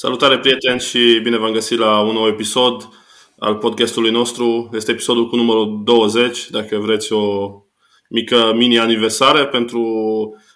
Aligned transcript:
Salutare 0.00 0.38
prieteni 0.38 0.80
și 0.80 1.20
bine 1.22 1.36
v-am 1.36 1.52
găsit 1.52 1.78
la 1.78 2.00
un 2.00 2.12
nou 2.12 2.26
episod 2.26 2.88
al 3.38 3.56
podcastului 3.56 4.10
nostru. 4.10 4.70
Este 4.72 4.90
episodul 4.90 5.28
cu 5.28 5.36
numărul 5.36 5.80
20, 5.84 6.50
dacă 6.50 6.76
vreți 6.76 7.12
o 7.12 7.50
mică 8.08 8.52
mini-aniversare 8.54 9.46
pentru 9.46 9.82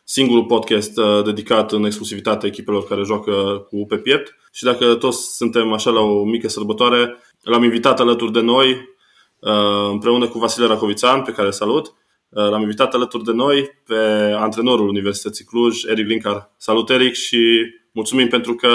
singurul 0.04 0.44
podcast 0.44 0.98
uh, 0.98 1.24
dedicat 1.24 1.72
în 1.72 1.84
exclusivitate 1.84 2.46
echipelor 2.46 2.86
care 2.86 3.02
joacă 3.02 3.66
cu 3.68 3.86
pe 3.88 3.96
piept. 3.96 4.36
Și 4.52 4.64
dacă 4.64 4.94
toți 4.94 5.36
suntem 5.36 5.72
așa 5.72 5.90
la 5.90 6.00
o 6.00 6.24
mică 6.24 6.48
sărbătoare, 6.48 7.16
l-am 7.40 7.62
invitat 7.62 8.00
alături 8.00 8.32
de 8.32 8.40
noi 8.40 8.70
uh, 9.38 9.88
împreună 9.90 10.28
cu 10.28 10.38
Vasile 10.38 10.66
Racovițan, 10.66 11.22
pe 11.22 11.32
care 11.32 11.50
salut. 11.50 11.86
Uh, 12.28 12.48
l-am 12.48 12.60
invitat 12.60 12.94
alături 12.94 13.24
de 13.24 13.32
noi 13.32 13.70
pe 13.86 13.94
antrenorul 14.38 14.88
Universității 14.88 15.44
Cluj, 15.44 15.84
Eric 15.84 16.06
Linkar. 16.06 16.52
Salut 16.56 16.90
Eric 16.90 17.14
și 17.14 17.62
mulțumim 17.92 18.28
pentru 18.28 18.54
că 18.54 18.70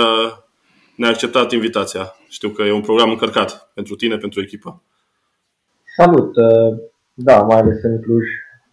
ne-a 0.97 1.09
acceptat 1.09 1.51
invitația. 1.51 2.03
Știu 2.29 2.49
că 2.49 2.61
e 2.61 2.71
un 2.71 2.81
program 2.81 3.09
încărcat 3.09 3.71
pentru 3.73 3.95
tine, 3.95 4.17
pentru 4.17 4.41
echipă. 4.41 4.81
Salut! 5.97 6.33
Da, 7.13 7.41
mai 7.41 7.59
ales 7.59 7.83
în 7.83 8.01
Cluj, 8.01 8.25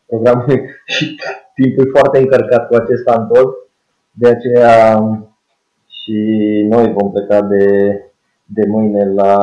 programul 0.07 0.61
și 0.95 1.17
timpul 1.55 1.91
foarte 1.91 2.19
încărcat 2.19 2.69
cu 2.69 2.75
acest 2.75 3.07
an 3.07 3.27
tot. 3.27 3.55
De 4.11 4.29
aceea 4.29 5.01
și 5.87 6.17
noi 6.71 6.95
vom 6.97 7.13
pleca 7.13 7.43
de, 7.43 7.67
de 8.45 8.63
mâine 8.69 9.13
la, 9.13 9.39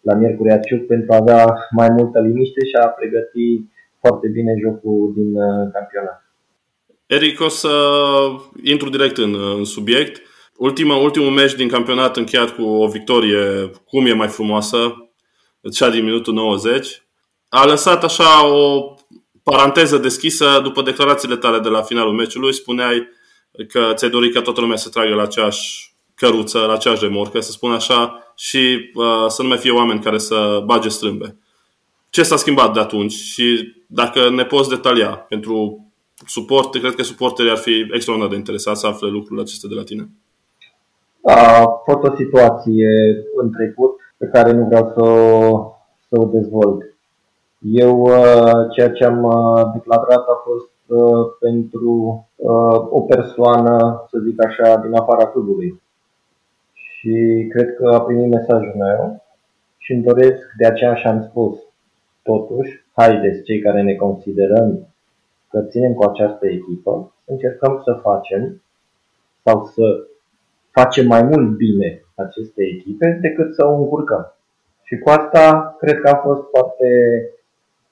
la 0.00 0.14
Miercurea 0.14 0.58
Ciuc 0.58 0.86
pentru 0.86 1.12
a 1.12 1.16
avea 1.16 1.66
mai 1.70 1.88
multă 1.90 2.20
liniște 2.20 2.64
și 2.64 2.74
a 2.82 2.86
pregăti 2.86 3.64
foarte 4.00 4.28
bine 4.28 4.54
jocul 4.62 5.12
din 5.16 5.34
uh, 5.34 5.70
campionat. 5.72 6.22
Eric, 7.06 7.40
o 7.40 7.48
să 7.48 7.68
intru 8.62 8.88
direct 8.88 9.16
în, 9.16 9.34
în 9.58 9.64
subiect. 9.64 10.20
Ultima, 10.58 10.96
ultimul 10.96 11.30
meci 11.30 11.54
din 11.54 11.68
campionat 11.68 12.16
încheiat 12.16 12.54
cu 12.54 12.62
o 12.62 12.88
victorie 12.88 13.70
cum 13.84 14.06
e 14.06 14.12
mai 14.12 14.28
frumoasă, 14.28 15.10
cea 15.72 15.90
din 15.90 16.04
minutul 16.04 16.34
90, 16.34 17.02
a 17.48 17.66
lăsat 17.66 18.04
așa 18.04 18.46
o 18.46 18.94
paranteză 19.42 19.98
deschisă 19.98 20.60
după 20.62 20.82
declarațiile 20.82 21.36
tale 21.36 21.58
de 21.58 21.68
la 21.68 21.82
finalul 21.82 22.12
meciului. 22.12 22.54
Spuneai 22.54 23.08
că 23.68 23.92
ți-ai 23.94 24.10
dorit 24.10 24.32
ca 24.32 24.40
toată 24.40 24.60
lumea 24.60 24.76
să 24.76 24.88
tragă 24.88 25.14
la 25.14 25.22
aceeași 25.22 25.94
căruță, 26.14 26.58
la 26.58 26.72
aceeași 26.72 27.04
remorcă, 27.04 27.40
să 27.40 27.50
spun 27.50 27.72
așa, 27.72 28.32
și 28.36 28.90
uh, 28.94 29.26
să 29.28 29.42
nu 29.42 29.48
mai 29.48 29.58
fie 29.58 29.70
oameni 29.70 30.00
care 30.00 30.18
să 30.18 30.62
bage 30.64 30.88
strâmbe. 30.88 31.36
Ce 32.10 32.22
s-a 32.22 32.36
schimbat 32.36 32.74
de 32.74 32.80
atunci 32.80 33.12
și 33.12 33.74
dacă 33.86 34.30
ne 34.30 34.44
poți 34.44 34.68
detalia 34.68 35.08
pentru 35.08 35.86
suport, 36.26 36.76
cred 36.76 36.94
că 36.94 37.02
suporterii 37.02 37.50
ar 37.50 37.56
fi 37.56 37.86
extraordinar 37.92 38.30
de 38.30 38.36
interesați 38.36 38.80
să 38.80 38.86
afle 38.86 39.08
lucrurile 39.08 39.40
acestea 39.40 39.68
de 39.68 39.74
la 39.74 39.82
tine. 39.82 40.10
A 41.30 41.82
fost 41.84 42.02
o 42.02 42.14
situație 42.14 42.88
în 43.36 43.50
trecut 43.50 44.00
pe 44.16 44.26
care 44.26 44.52
nu 44.52 44.64
vreau 44.64 44.92
să 44.94 45.00
o, 45.00 45.72
să 46.08 46.20
o 46.20 46.24
dezvolt. 46.24 46.82
Eu 47.60 48.00
uh, 48.00 48.70
ceea 48.74 48.90
ce 48.90 49.04
am 49.04 49.22
uh, 49.22 49.70
declarat 49.72 50.28
a 50.28 50.42
fost 50.44 50.70
uh, 50.86 51.26
pentru 51.40 52.26
o 52.90 53.00
persoană, 53.00 54.04
să 54.10 54.18
zic 54.18 54.44
așa, 54.44 54.76
din 54.76 54.94
afara 54.94 55.26
clubului. 55.26 55.82
Și 56.72 57.46
cred 57.50 57.74
că 57.74 57.88
a 57.88 58.00
primit 58.00 58.30
mesajul 58.30 58.74
meu 58.76 59.22
și 59.76 59.92
îmi 59.92 60.02
doresc, 60.02 60.42
de 60.58 60.66
aceea 60.66 60.94
și-am 60.94 61.26
spus, 61.30 61.58
totuși, 62.22 62.84
haideți 62.92 63.42
cei 63.42 63.60
care 63.60 63.82
ne 63.82 63.94
considerăm 63.94 64.86
că 65.50 65.62
ținem 65.62 65.92
cu 65.92 66.04
această 66.04 66.46
echipă, 66.46 67.12
să 67.24 67.32
încercăm 67.32 67.80
să 67.84 68.00
facem 68.02 68.62
sau 69.42 69.64
să 69.64 69.82
facem 70.78 71.06
mai 71.06 71.22
mult 71.22 71.48
bine 71.64 71.88
aceste 72.14 72.62
echipe 72.74 73.18
decât 73.26 73.54
să 73.54 73.62
o 73.66 73.74
încurcăm. 73.74 74.24
Și 74.86 74.94
cu 75.02 75.08
asta 75.10 75.76
cred 75.80 75.96
că 76.00 76.08
a 76.08 76.16
fost 76.26 76.42
foarte 76.54 76.88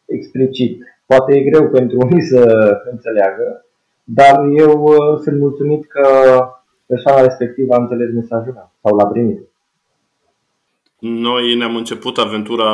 explicit. 0.04 0.72
Poate 1.06 1.36
e 1.36 1.48
greu 1.50 1.68
pentru 1.68 1.96
unii 2.06 2.22
să 2.22 2.42
înțeleagă, 2.90 3.66
dar 4.04 4.34
eu 4.64 4.72
uh, 4.82 5.18
sunt 5.22 5.38
mulțumit 5.38 5.86
că 5.86 6.06
persoana 6.86 7.22
respectivă 7.22 7.74
a 7.74 7.82
înțeles 7.82 8.08
mesajul 8.12 8.52
meu 8.52 8.70
sau 8.82 8.96
l-a 8.96 9.06
primit. 9.06 9.40
Noi 10.98 11.54
ne-am 11.54 11.76
început 11.76 12.18
aventura 12.18 12.70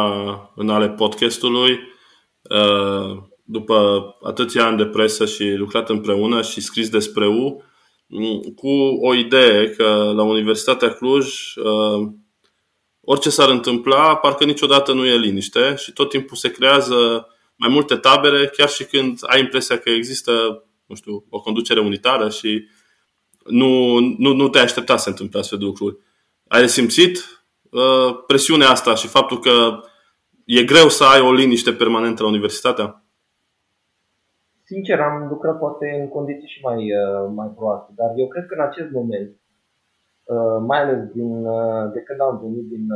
în 0.56 0.68
ale 0.68 0.88
podcastului 0.88 1.70
uh, 1.70 3.22
după 3.44 3.76
atâția 4.22 4.64
ani 4.64 4.76
de 4.76 4.86
presă 4.86 5.24
și 5.24 5.54
lucrat 5.56 5.88
împreună 5.88 6.42
și 6.42 6.60
scris 6.60 6.88
despre 6.88 7.26
U 7.26 7.62
cu 8.56 8.68
o 9.00 9.14
idee 9.14 9.70
că 9.70 10.12
la 10.14 10.22
Universitatea 10.22 10.92
Cluj 10.92 11.54
uh, 11.56 12.08
orice 13.00 13.30
s-ar 13.30 13.48
întâmpla, 13.48 14.16
parcă 14.16 14.44
niciodată 14.44 14.92
nu 14.92 15.06
e 15.06 15.16
liniște 15.16 15.74
și 15.78 15.92
tot 15.92 16.08
timpul 16.08 16.36
se 16.36 16.50
creează 16.50 17.26
mai 17.56 17.68
multe 17.68 17.96
tabere, 17.96 18.46
chiar 18.46 18.68
și 18.68 18.84
când 18.84 19.18
ai 19.22 19.40
impresia 19.40 19.78
că 19.78 19.90
există, 19.90 20.64
nu 20.86 20.94
știu, 20.94 21.24
o 21.30 21.40
conducere 21.40 21.80
unitară 21.80 22.28
și 22.28 22.68
nu, 23.44 23.98
nu, 23.98 24.32
nu 24.32 24.48
te-ai 24.48 24.64
aștepta 24.64 24.96
să 24.96 25.02
se 25.02 25.08
întâmple 25.08 25.38
astfel 25.38 25.58
de 25.58 25.64
lucruri. 25.64 25.96
Ai 26.48 26.68
simțit 26.68 27.44
uh, 27.70 28.16
presiunea 28.26 28.70
asta 28.70 28.94
și 28.94 29.06
faptul 29.06 29.38
că 29.38 29.80
e 30.44 30.64
greu 30.64 30.88
să 30.88 31.04
ai 31.04 31.20
o 31.20 31.32
liniște 31.32 31.72
permanentă 31.72 32.22
la 32.22 32.28
universitatea? 32.28 33.01
Sincer, 34.72 35.00
am 35.00 35.28
lucrat 35.28 35.58
poate 35.58 35.86
în 36.00 36.08
condiții 36.08 36.52
și 36.54 36.64
mai, 36.68 36.80
uh, 37.02 37.24
mai 37.38 37.50
proaste, 37.58 37.90
dar 38.00 38.10
eu 38.16 38.28
cred 38.28 38.44
că 38.46 38.54
în 38.54 38.64
acest 38.70 38.90
moment, 38.98 39.30
uh, 40.34 40.58
mai 40.70 40.78
ales 40.82 41.00
din, 41.16 41.30
uh, 41.46 41.84
de 41.94 42.00
când 42.06 42.20
am 42.20 42.36
venit 42.44 42.66
din 42.74 42.86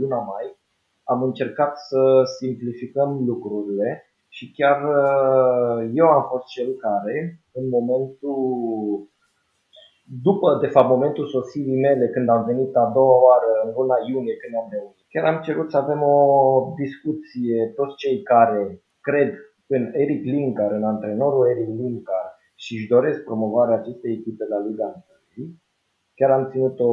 luna 0.00 0.20
mai, 0.32 0.46
am 1.12 1.22
încercat 1.22 1.72
să 1.88 2.00
simplificăm 2.38 3.10
lucrurile 3.30 3.88
și 4.28 4.52
chiar 4.56 4.78
eu 6.00 6.06
am 6.06 6.24
fost 6.30 6.46
cel 6.54 6.70
care, 6.86 7.16
în 7.52 7.68
momentul, 7.68 8.40
după, 10.26 10.58
de 10.60 10.66
fapt, 10.74 10.88
momentul 10.88 11.26
sosirii 11.26 11.80
mele, 11.86 12.08
când 12.08 12.28
am 12.28 12.44
venit 12.44 12.76
a 12.76 12.90
doua 12.94 13.16
oară, 13.26 13.50
în 13.64 13.72
luna 13.76 13.96
iunie, 14.08 14.36
când 14.36 14.54
am 14.54 14.68
reunit, 14.70 15.06
chiar 15.12 15.24
am 15.24 15.42
cerut 15.46 15.70
să 15.70 15.76
avem 15.76 16.02
o 16.02 16.16
discuție, 16.82 17.72
toți 17.76 17.96
cei 17.96 18.22
care 18.22 18.82
cred 19.00 19.32
în 19.66 19.90
Eric 19.92 20.24
Linkar, 20.24 20.70
în 20.72 20.84
antrenorul 20.84 21.48
Eric 21.48 21.68
Linkar 21.68 22.26
și 22.54 22.74
își 22.74 22.88
doresc 22.88 23.24
promovarea 23.24 23.76
acestei 23.76 24.12
echipe 24.12 24.44
la 24.48 24.58
Liga 24.66 25.04
1. 25.38 25.46
Chiar 26.14 26.30
am 26.30 26.48
ținut 26.50 26.80
o 26.80 26.92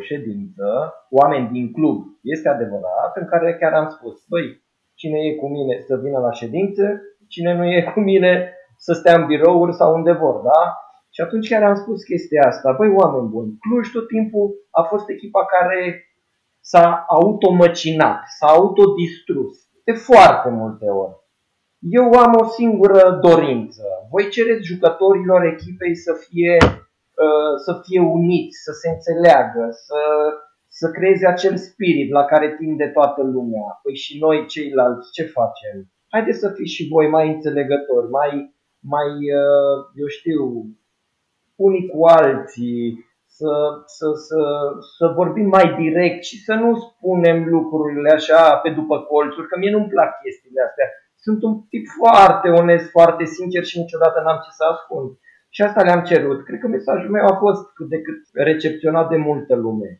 ședință 0.00 0.94
cu 1.08 1.14
oameni 1.16 1.48
din 1.48 1.72
club, 1.72 1.98
este 2.22 2.48
adevărat, 2.48 3.12
în 3.20 3.26
care 3.26 3.56
chiar 3.60 3.72
am 3.72 3.88
spus, 3.88 4.24
băi, 4.28 4.62
cine 4.94 5.18
e 5.18 5.34
cu 5.34 5.48
mine 5.48 5.80
să 5.86 5.96
vină 5.96 6.18
la 6.18 6.32
ședință, 6.32 7.00
cine 7.28 7.54
nu 7.54 7.64
e 7.64 7.90
cu 7.94 8.00
mine 8.00 8.52
să 8.76 8.92
stea 8.92 9.14
în 9.20 9.26
birouri 9.26 9.74
sau 9.74 9.94
unde 9.94 10.12
vor, 10.12 10.40
da? 10.40 10.78
Și 11.10 11.20
atunci 11.20 11.48
chiar 11.48 11.62
am 11.62 11.74
spus 11.74 12.02
chestia 12.02 12.42
asta, 12.46 12.72
băi, 12.72 12.94
oameni 12.94 13.28
buni, 13.28 13.56
Cluj 13.60 13.92
tot 13.92 14.06
timpul 14.08 14.54
a 14.70 14.82
fost 14.82 15.08
echipa 15.08 15.44
care 15.44 16.04
s-a 16.60 17.04
automăcinat, 17.08 18.22
s-a 18.38 18.46
autodistrus 18.46 19.52
de 19.84 19.92
foarte 19.92 20.48
multe 20.48 20.86
ori. 20.86 21.23
Eu 21.90 22.12
am 22.12 22.32
o 22.40 22.44
singură 22.44 23.18
dorință. 23.22 23.82
Voi 24.10 24.28
cereți 24.28 24.66
jucătorilor 24.66 25.44
echipei 25.44 25.94
să 25.96 26.12
fie, 26.28 26.56
uh, 26.62 27.54
să 27.64 27.80
fie 27.84 28.00
uniți, 28.00 28.56
să 28.62 28.72
se 28.72 28.88
înțeleagă, 28.88 29.68
să, 29.70 30.00
să 30.68 30.90
creeze 30.90 31.26
acel 31.26 31.56
spirit 31.56 32.10
la 32.10 32.24
care 32.24 32.56
tinde 32.58 32.86
toată 32.86 33.22
lumea. 33.22 33.80
Păi 33.82 33.94
și 33.94 34.18
noi 34.18 34.46
ceilalți 34.46 35.12
ce 35.12 35.22
facem? 35.22 35.76
Haideți 36.08 36.38
să 36.38 36.48
fiți 36.56 36.72
și 36.72 36.88
voi 36.88 37.08
mai 37.08 37.28
înțelegători, 37.28 38.10
mai, 38.10 38.54
mai 38.78 39.10
uh, 39.42 39.76
eu 39.94 40.06
știu, 40.06 40.42
unii 41.56 41.88
cu 41.88 42.04
alții, 42.04 43.04
să, 43.26 43.52
să, 43.96 44.06
să, 44.26 44.40
să 44.96 45.12
vorbim 45.16 45.48
mai 45.48 45.74
direct 45.82 46.24
și 46.24 46.36
să 46.46 46.54
nu 46.54 46.70
spunem 46.74 47.48
lucrurile 47.48 48.10
așa 48.10 48.56
pe 48.56 48.70
după 48.70 48.96
colțuri, 49.00 49.48
că 49.48 49.58
mie 49.58 49.70
nu-mi 49.70 49.92
plac 49.94 50.10
chestiile 50.22 50.62
astea 50.68 50.88
sunt 51.24 51.42
un 51.48 51.54
tip 51.72 51.84
foarte 52.00 52.48
onest, 52.62 52.86
foarte 52.96 53.24
sincer 53.36 53.62
și 53.70 53.78
niciodată 53.78 54.18
n-am 54.20 54.40
ce 54.44 54.50
să 54.58 54.64
ascund. 54.64 55.08
Și 55.54 55.62
asta 55.62 55.82
le-am 55.82 56.02
cerut. 56.10 56.38
Cred 56.44 56.58
că 56.60 56.68
mesajul 56.68 57.10
meu 57.16 57.26
a 57.32 57.36
fost 57.44 57.62
cât 57.76 57.88
de 57.94 58.00
cât 58.06 58.20
recepționat 58.48 59.06
de 59.08 59.18
multă 59.28 59.54
lume. 59.64 59.90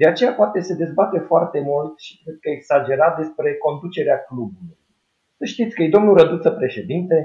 De 0.00 0.06
aceea 0.08 0.32
poate 0.40 0.58
se 0.60 0.74
dezbate 0.82 1.18
foarte 1.30 1.60
mult 1.70 1.92
și 2.04 2.12
cred 2.22 2.36
că 2.40 2.48
exagerat 2.50 3.14
despre 3.22 3.48
conducerea 3.66 4.18
clubului. 4.28 4.78
Să 5.38 5.44
știți 5.52 5.74
că 5.74 5.82
e 5.82 5.96
domnul 5.96 6.16
Răduță 6.16 6.50
președinte, 6.50 7.16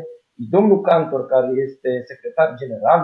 e 0.41 0.43
domnul 0.55 0.81
Cantor 0.81 1.21
care 1.33 1.51
este 1.67 1.89
secretar 2.09 2.49
general, 2.61 3.01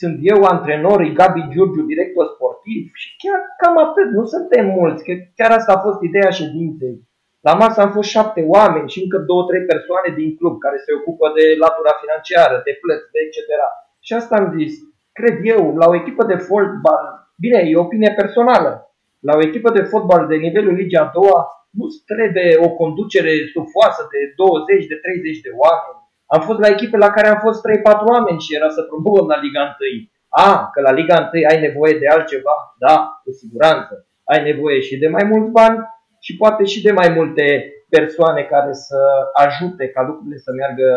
sunt 0.00 0.16
eu 0.32 0.38
antrenor, 0.54 1.00
e 1.00 1.18
Gabi 1.20 1.48
Giurgiu, 1.52 1.82
director 1.92 2.26
sportiv 2.34 2.82
și 3.02 3.08
chiar 3.22 3.40
cam 3.60 3.76
atât, 3.86 4.08
nu 4.18 4.24
suntem 4.34 4.66
mulți, 4.78 5.04
că 5.04 5.12
chiar 5.38 5.50
asta 5.50 5.72
a 5.74 5.84
fost 5.86 6.00
ideea 6.02 6.30
ședinței. 6.40 6.96
La 7.46 7.54
masă 7.60 7.78
am 7.80 7.92
fost 7.96 8.08
șapte 8.16 8.40
oameni 8.54 8.92
și 8.92 9.02
încă 9.04 9.18
două, 9.30 9.42
trei 9.48 9.64
persoane 9.72 10.08
din 10.20 10.30
club 10.38 10.54
care 10.64 10.78
se 10.84 10.92
ocupă 10.98 11.26
de 11.36 11.44
latura 11.64 11.94
financiară, 12.02 12.56
de 12.66 12.72
plăți, 12.82 13.10
de 13.12 13.18
etc. 13.24 13.38
Și 14.06 14.12
asta 14.20 14.34
am 14.36 14.46
zis, 14.58 14.72
cred 15.18 15.36
eu, 15.54 15.62
la 15.80 15.86
o 15.90 15.94
echipă 16.00 16.24
de 16.32 16.38
fotbal 16.48 17.04
Bine, 17.44 17.60
e 17.66 17.84
opinie 17.86 18.12
personală. 18.20 18.72
La 19.28 19.32
o 19.36 19.44
echipă 19.48 19.70
de 19.70 19.82
fotbal 19.82 20.22
de 20.26 20.36
nivelul 20.46 20.74
Ligii 20.74 21.04
a 21.04 21.10
doua 21.18 21.40
nu 21.78 21.86
trebuie 22.10 22.50
o 22.66 22.68
conducere 22.80 23.32
stufoasă 23.50 24.02
de 24.12 24.20
20, 24.36 24.86
de 24.92 24.98
30 25.06 25.40
de 25.46 25.52
oameni. 25.62 26.00
Am 26.34 26.40
fost 26.46 26.58
la 26.64 26.72
echipe 26.74 26.96
la 26.96 27.10
care 27.16 27.28
am 27.28 27.40
fost 27.46 27.60
3-4 27.68 28.12
oameni 28.12 28.44
și 28.44 28.54
era 28.58 28.68
să 28.76 28.82
promovăm 28.90 29.26
la 29.32 29.38
Liga 29.44 29.62
1. 29.62 30.12
A, 30.46 30.50
că 30.72 30.80
la 30.88 30.92
Liga 30.98 31.16
1 31.32 31.42
ai 31.50 31.58
nevoie 31.66 31.94
de 32.02 32.06
altceva? 32.14 32.56
Da, 32.84 32.96
cu 33.22 33.30
siguranță. 33.40 33.92
Ai 34.32 34.40
nevoie 34.50 34.80
și 34.80 34.94
de 35.02 35.08
mai 35.08 35.24
mulți 35.30 35.50
bani 35.58 35.78
și 36.24 36.36
poate 36.36 36.64
și 36.72 36.82
de 36.86 36.92
mai 37.00 37.08
multe 37.18 37.46
persoane 37.88 38.42
care 38.54 38.72
să 38.72 39.00
ajute 39.44 39.84
ca 39.94 40.02
lucrurile 40.08 40.38
să 40.46 40.50
meargă 40.52 40.88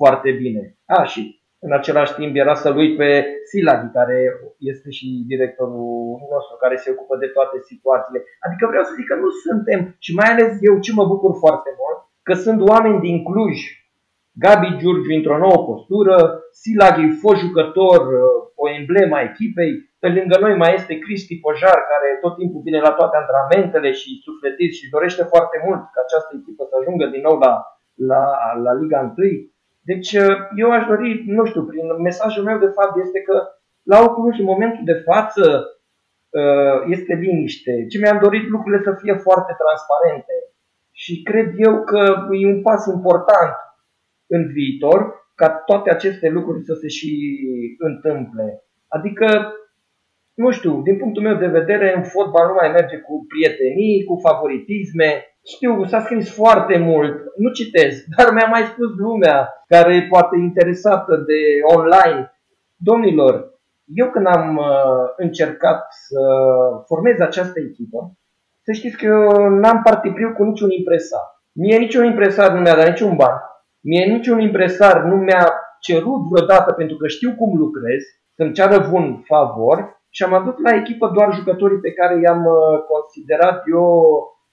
foarte 0.00 0.30
bine. 0.42 0.62
A, 0.86 1.02
și 1.12 1.20
în 1.66 1.72
același 1.72 2.14
timp 2.14 2.32
era 2.36 2.54
să-l 2.54 2.76
uit 2.76 2.96
pe 2.96 3.10
Siladi, 3.48 3.92
care 3.98 4.18
este 4.58 4.90
și 4.90 5.06
directorul 5.32 6.18
nostru, 6.32 6.54
care 6.60 6.76
se 6.76 6.90
ocupă 6.94 7.14
de 7.16 7.26
toate 7.36 7.56
situațiile. 7.70 8.20
Adică 8.46 8.64
vreau 8.66 8.84
să 8.84 8.96
zic 8.98 9.06
că 9.08 9.16
nu 9.24 9.30
suntem, 9.46 9.80
și 10.04 10.14
mai 10.18 10.28
ales 10.30 10.50
eu 10.68 10.74
ce 10.84 10.92
mă 10.98 11.04
bucur 11.12 11.32
foarte 11.44 11.70
mult, 11.80 11.98
că 12.26 12.34
sunt 12.44 12.60
oameni 12.72 13.04
din 13.06 13.16
Cluj, 13.28 13.56
Gabi 14.42 14.76
Giurgiu 14.78 15.14
într-o 15.18 15.38
nouă 15.44 15.58
postură, 15.70 16.16
Silaghi, 16.60 17.18
fost 17.22 17.40
jucător, 17.46 18.00
o 18.62 18.66
emblemă 18.78 19.16
a 19.16 19.26
echipei, 19.30 19.74
pe 20.02 20.08
lângă 20.16 20.36
noi 20.40 20.54
mai 20.62 20.72
este 20.78 20.94
Cristi 21.04 21.42
Pojar, 21.44 21.78
care 21.92 22.08
tot 22.24 22.34
timpul 22.40 22.60
vine 22.66 22.80
la 22.86 22.92
toate 22.98 23.16
antrenamentele 23.16 23.90
și 24.00 24.20
sufletiți 24.26 24.78
și 24.78 24.92
dorește 24.94 25.22
foarte 25.32 25.56
mult 25.66 25.82
ca 25.92 26.00
această 26.04 26.30
echipă 26.38 26.62
să 26.70 26.74
ajungă 26.76 27.06
din 27.14 27.22
nou 27.28 27.36
la, 27.44 27.52
la, 28.10 28.22
la 28.64 28.72
Liga 28.80 29.00
1. 29.16 29.26
Deci 29.90 30.10
uh, 30.24 30.36
eu 30.62 30.68
aș 30.76 30.84
dori, 30.92 31.10
nu 31.26 31.44
știu, 31.50 31.62
prin 31.70 31.86
mesajul 32.08 32.44
meu 32.48 32.58
de 32.58 32.74
fapt 32.76 32.94
este 33.04 33.20
că 33.28 33.36
la 33.92 33.98
Oculus 34.06 34.38
în 34.38 34.50
momentul 34.52 34.84
de 34.90 34.98
față 35.08 35.44
uh, 36.40 36.76
este 36.94 37.12
liniște. 37.14 37.86
Ce 37.90 37.98
mi-am 37.98 38.18
dorit 38.22 38.44
lucrurile 38.48 38.82
să 38.82 38.92
fie 39.02 39.14
foarte 39.26 39.52
transparente 39.62 40.34
și 41.02 41.22
cred 41.28 41.48
eu 41.66 41.74
că 41.90 42.02
e 42.40 42.54
un 42.54 42.62
pas 42.62 42.82
important 42.86 43.54
în 44.26 44.42
viitor 44.56 44.98
ca 45.34 45.48
toate 45.68 45.90
aceste 45.90 46.28
lucruri 46.28 46.64
să 46.68 46.74
se 46.74 46.88
și 46.88 47.10
întâmple. 47.78 48.46
Adică, 48.88 49.26
nu 50.34 50.50
știu, 50.50 50.82
din 50.82 50.96
punctul 50.98 51.22
meu 51.22 51.36
de 51.36 51.46
vedere, 51.46 51.96
în 51.96 52.02
fotbal 52.02 52.46
nu 52.46 52.54
mai 52.60 52.70
merge 52.70 52.96
cu 52.96 53.26
prietenii, 53.28 54.04
cu 54.04 54.14
favoritisme, 54.28 55.08
știu, 55.54 55.84
s-a 55.84 56.00
scris 56.00 56.34
foarte 56.34 56.78
mult, 56.78 57.14
nu 57.36 57.50
citesc, 57.50 58.04
dar 58.16 58.32
mi-a 58.32 58.46
mai 58.46 58.62
spus 58.62 58.90
lumea 58.96 59.48
care 59.66 59.94
e 59.94 60.06
poate 60.14 60.36
interesată 60.36 61.16
de 61.16 61.40
online. 61.76 62.32
Domnilor, 62.76 63.50
eu 63.84 64.10
când 64.10 64.26
am 64.26 64.56
uh, 64.56 65.04
încercat 65.16 65.82
să 65.90 66.20
formez 66.86 67.20
această 67.20 67.60
echipă, 67.60 68.12
să 68.64 68.72
știți 68.72 68.96
că 68.96 69.06
eu 69.06 69.48
n-am 69.48 69.80
partipriu 69.82 70.32
cu 70.32 70.42
niciun 70.42 70.70
impresar. 70.70 71.26
Mie 71.52 71.78
niciun 71.78 72.04
impresar 72.04 72.52
nu 72.52 72.60
mi-a 72.60 72.76
dat 72.76 72.88
niciun 72.88 73.16
ban. 73.16 73.36
Mie 73.80 74.04
niciun 74.04 74.40
impresar 74.40 75.02
nu 75.02 75.16
mi-a 75.16 75.46
cerut 75.80 76.20
vreodată, 76.30 76.72
pentru 76.72 76.96
că 76.96 77.06
știu 77.06 77.34
cum 77.34 77.58
lucrez, 77.58 78.02
să-mi 78.36 78.52
ceară 78.52 78.90
un 78.92 79.22
favor 79.22 80.01
și 80.14 80.22
am 80.22 80.32
adus 80.34 80.54
la 80.66 80.74
echipă 80.74 81.06
doar 81.14 81.34
jucătorii 81.34 81.84
pe 81.86 81.92
care 81.92 82.20
i-am 82.20 82.44
uh, 82.44 82.78
considerat 82.92 83.62
eu 83.76 83.86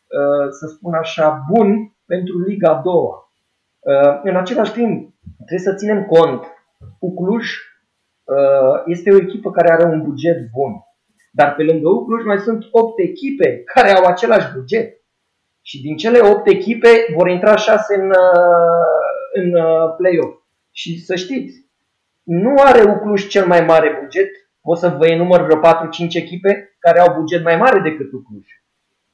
Uh, 0.09 0.47
să 0.49 0.67
spun 0.67 0.93
așa, 0.93 1.45
bun 1.51 1.95
pentru 2.05 2.39
Liga 2.39 2.69
a 2.69 2.81
doua. 2.81 3.31
Uh, 3.79 4.19
în 4.23 4.35
același 4.35 4.71
timp, 4.71 5.13
trebuie 5.35 5.73
să 5.73 5.75
ținem 5.75 6.05
cont, 6.05 6.43
cu 6.99 7.13
Cluj 7.13 7.45
uh, 8.23 8.81
este 8.85 9.11
o 9.11 9.17
echipă 9.17 9.51
care 9.51 9.71
are 9.71 9.83
un 9.83 10.01
buget 10.01 10.37
bun. 10.51 10.71
Dar 11.31 11.55
pe 11.55 11.63
lângă 11.63 11.89
Ucluj 11.89 12.25
mai 12.25 12.39
sunt 12.39 12.67
8 12.71 12.99
echipe 12.99 13.63
care 13.63 13.91
au 13.91 14.03
același 14.03 14.53
buget. 14.53 15.01
Și 15.61 15.81
din 15.81 15.97
cele 15.97 16.19
8 16.19 16.47
echipe 16.47 16.89
vor 17.15 17.29
intra 17.29 17.55
6 17.55 17.95
în, 17.95 18.11
în 19.33 19.51
play-off. 19.97 20.37
Și 20.71 21.05
să 21.05 21.15
știți, 21.15 21.55
nu 22.23 22.53
are 22.57 22.81
Ucluj 22.81 23.27
cel 23.27 23.45
mai 23.45 23.61
mare 23.61 23.99
buget. 24.01 24.29
O 24.71 24.75
să 24.75 24.95
vă 24.97 25.07
enumăr 25.07 25.41
vreo 25.41 25.59
4-5 25.59 25.61
echipe 26.13 26.75
care 26.79 26.99
au 26.99 27.19
buget 27.19 27.43
mai 27.43 27.55
mare 27.55 27.79
decât 27.79 28.11
Ucluj. 28.11 28.47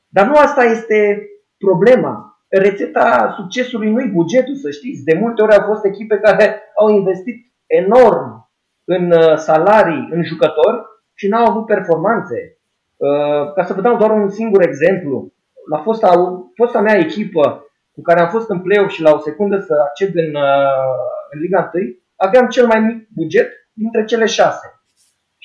Dar 0.07 0.25
nu 0.27 0.35
asta 0.35 0.63
este 0.63 1.27
problema. 1.57 2.13
Rețeta 2.47 3.33
succesului 3.35 3.91
nu-i 3.91 4.07
bugetul, 4.07 4.55
să 4.55 4.69
știți. 4.71 5.03
De 5.03 5.17
multe 5.21 5.41
ori 5.41 5.55
au 5.55 5.65
fost 5.65 5.85
echipe 5.85 6.17
care 6.17 6.61
au 6.79 6.89
investit 6.89 7.53
enorm 7.65 8.51
în 8.83 9.11
uh, 9.11 9.35
salarii, 9.35 10.07
în 10.11 10.23
jucători 10.23 10.81
și 11.13 11.27
n-au 11.27 11.45
avut 11.45 11.65
performanțe. 11.65 12.57
Uh, 12.95 13.53
ca 13.53 13.63
să 13.63 13.73
vă 13.73 13.81
dau 13.81 13.97
doar 13.97 14.11
un 14.11 14.29
singur 14.29 14.61
exemplu, 14.61 15.33
la 15.69 15.77
fosta, 15.77 16.11
fosta 16.55 16.81
mea 16.81 16.97
echipă 16.97 17.65
cu 17.91 18.01
care 18.01 18.19
am 18.19 18.29
fost 18.29 18.49
în 18.49 18.61
play-off 18.61 18.91
și 18.91 19.01
la 19.01 19.11
o 19.11 19.19
secundă 19.19 19.59
să 19.59 19.73
acced 19.87 20.15
în, 20.15 20.35
uh, 20.35 20.95
în 21.31 21.39
Liga 21.39 21.71
1, 21.73 21.83
aveam 22.15 22.47
cel 22.47 22.67
mai 22.67 22.79
mic 22.79 23.07
buget 23.13 23.49
dintre 23.73 24.05
cele 24.05 24.25
șase. 24.25 24.74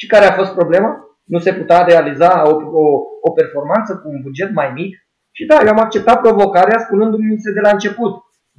Și 0.00 0.06
care 0.06 0.24
a 0.24 0.38
fost 0.40 0.52
problema? 0.54 0.90
nu 1.34 1.38
se 1.46 1.52
putea 1.60 1.80
realiza 1.90 2.30
o, 2.50 2.52
o, 2.82 2.86
o 3.28 3.30
performanță 3.40 3.90
cu 4.00 4.06
un 4.14 4.20
buget 4.26 4.50
mai 4.60 4.70
mic. 4.78 4.92
Și 5.36 5.46
da, 5.50 5.56
eu 5.64 5.72
am 5.72 5.84
acceptat 5.84 6.18
provocarea 6.20 6.78
spunându-mi 6.84 7.44
se 7.44 7.52
de 7.52 7.60
la 7.66 7.72
început. 7.76 8.12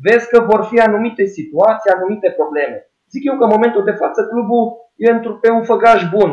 Vezi 0.06 0.30
că 0.32 0.40
vor 0.52 0.62
fi 0.70 0.78
anumite 0.80 1.26
situații, 1.38 1.94
anumite 1.96 2.30
probleme. 2.40 2.78
Zic 3.14 3.24
eu 3.30 3.38
că 3.38 3.44
în 3.46 3.56
momentul 3.56 3.84
de 3.90 4.00
față 4.02 4.20
clubul 4.32 4.64
e 5.06 5.10
pe 5.44 5.50
un 5.58 5.64
făgaș 5.72 6.00
bun. 6.16 6.32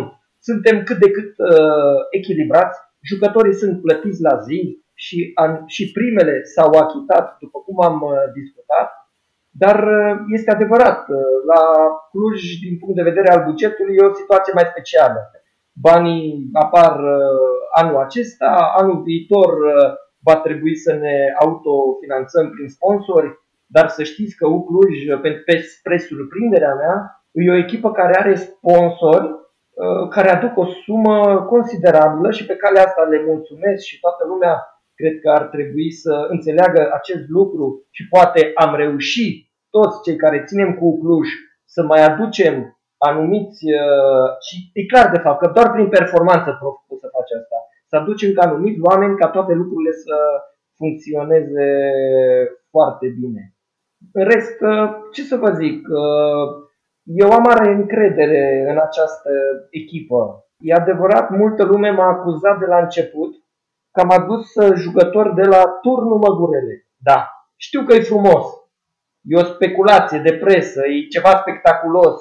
Suntem 0.49 0.77
cât 0.89 0.99
de 1.05 1.11
cât 1.17 1.31
uh, 1.39 1.99
echilibrați, 2.19 2.77
jucătorii 3.11 3.61
sunt 3.63 3.75
plătiți 3.85 4.21
la 4.29 4.35
zi 4.47 4.59
și, 5.05 5.19
an, 5.35 5.53
și 5.75 5.93
primele 5.97 6.35
s-au 6.55 6.71
achitat, 6.85 7.27
după 7.43 7.59
cum 7.67 7.77
am 7.89 7.97
uh, 8.01 8.13
discutat, 8.39 8.89
dar 9.63 9.79
uh, 9.99 10.19
este 10.37 10.51
adevărat, 10.51 11.01
uh, 11.09 11.17
la 11.53 11.63
Cluj, 12.11 12.41
din 12.65 12.79
punct 12.79 12.97
de 12.97 13.09
vedere 13.11 13.31
al 13.31 13.45
bugetului, 13.49 13.97
e 13.97 14.11
o 14.11 14.21
situație 14.23 14.53
mai 14.57 14.71
specială. 14.73 15.21
Banii 15.81 16.49
apar 16.53 16.93
uh, 16.99 17.55
anul 17.81 17.97
acesta, 17.97 18.73
anul 18.81 19.03
viitor 19.03 19.51
uh, 19.53 19.93
va 20.23 20.37
trebui 20.37 20.77
să 20.77 20.93
ne 20.93 21.17
autofinanțăm 21.41 22.51
prin 22.51 22.69
sponsori, 22.69 23.31
dar 23.67 23.89
să 23.89 24.03
știți 24.03 24.37
că 24.37 24.47
Ucluj, 24.47 24.95
pe, 25.45 25.59
spre 25.61 25.99
surprinderea 25.99 26.75
mea, 26.75 27.23
e 27.33 27.51
o 27.51 27.63
echipă 27.65 27.93
care 27.93 28.19
are 28.19 28.35
sponsori 28.35 29.27
uh, 29.31 30.09
care 30.09 30.29
aduc 30.31 30.57
o 30.57 30.67
sumă 30.67 31.43
considerabilă 31.43 32.31
și 32.31 32.47
pe 32.47 32.57
calea 32.57 32.85
asta 32.85 33.03
le 33.03 33.23
mulțumesc 33.27 33.85
și 33.85 34.01
toată 34.01 34.25
lumea. 34.27 34.55
Cred 34.95 35.21
că 35.21 35.31
ar 35.31 35.45
trebui 35.47 35.93
să 35.93 36.27
înțeleagă 36.29 36.91
acest 36.93 37.29
lucru 37.29 37.87
și 37.91 38.09
poate 38.09 38.51
am 38.55 38.75
reușit 38.75 39.48
toți 39.71 40.03
cei 40.03 40.17
care 40.17 40.45
ținem 40.47 40.75
cu 40.75 40.99
Cluj 40.99 41.29
să 41.65 41.83
mai 41.83 42.05
aducem 42.05 42.79
anumiți, 42.99 43.61
uh, 43.81 44.29
și 44.47 44.55
e 44.73 44.91
clar 44.93 45.11
de 45.11 45.19
fapt 45.19 45.39
că 45.41 45.49
doar 45.55 45.71
prin 45.71 45.89
performanță 45.89 46.49
poți 46.61 47.01
să 47.01 47.09
faci 47.17 47.33
asta, 47.41 47.59
să 47.91 47.97
aducem 47.97 48.33
ca 48.33 48.43
anumiți 48.43 48.81
oameni 48.81 49.17
ca 49.17 49.29
toate 49.29 49.53
lucrurile 49.53 49.93
să 49.93 50.17
funcționeze 50.77 51.69
foarte 52.71 53.07
bine. 53.21 53.43
În 54.13 54.25
rest, 54.25 54.61
uh, 54.61 54.89
ce 55.13 55.23
să 55.23 55.37
vă 55.37 55.51
zic, 55.51 55.79
uh, 55.89 56.47
eu 57.03 57.31
am 57.31 57.43
mare 57.43 57.71
încredere 57.73 58.67
în 58.71 58.79
această 58.79 59.31
echipă. 59.71 60.45
E 60.59 60.73
adevărat, 60.75 61.31
multă 61.31 61.65
lume 61.65 61.91
m-a 61.91 62.09
acuzat 62.09 62.59
de 62.59 62.67
la 62.67 62.79
început 62.79 63.33
că 63.93 64.01
am 64.01 64.11
adus 64.11 64.47
jucători 64.75 65.35
de 65.35 65.43
la 65.43 65.63
turnul 65.83 66.19
Măgurele. 66.19 66.87
Da, 66.97 67.29
știu 67.57 67.83
că 67.85 67.95
e 67.95 68.01
frumos. 68.01 68.58
E 69.31 69.41
o 69.43 69.45
speculație 69.55 70.19
de 70.19 70.35
presă, 70.45 70.81
e 70.87 71.13
ceva 71.15 71.33
spectaculos, 71.43 72.21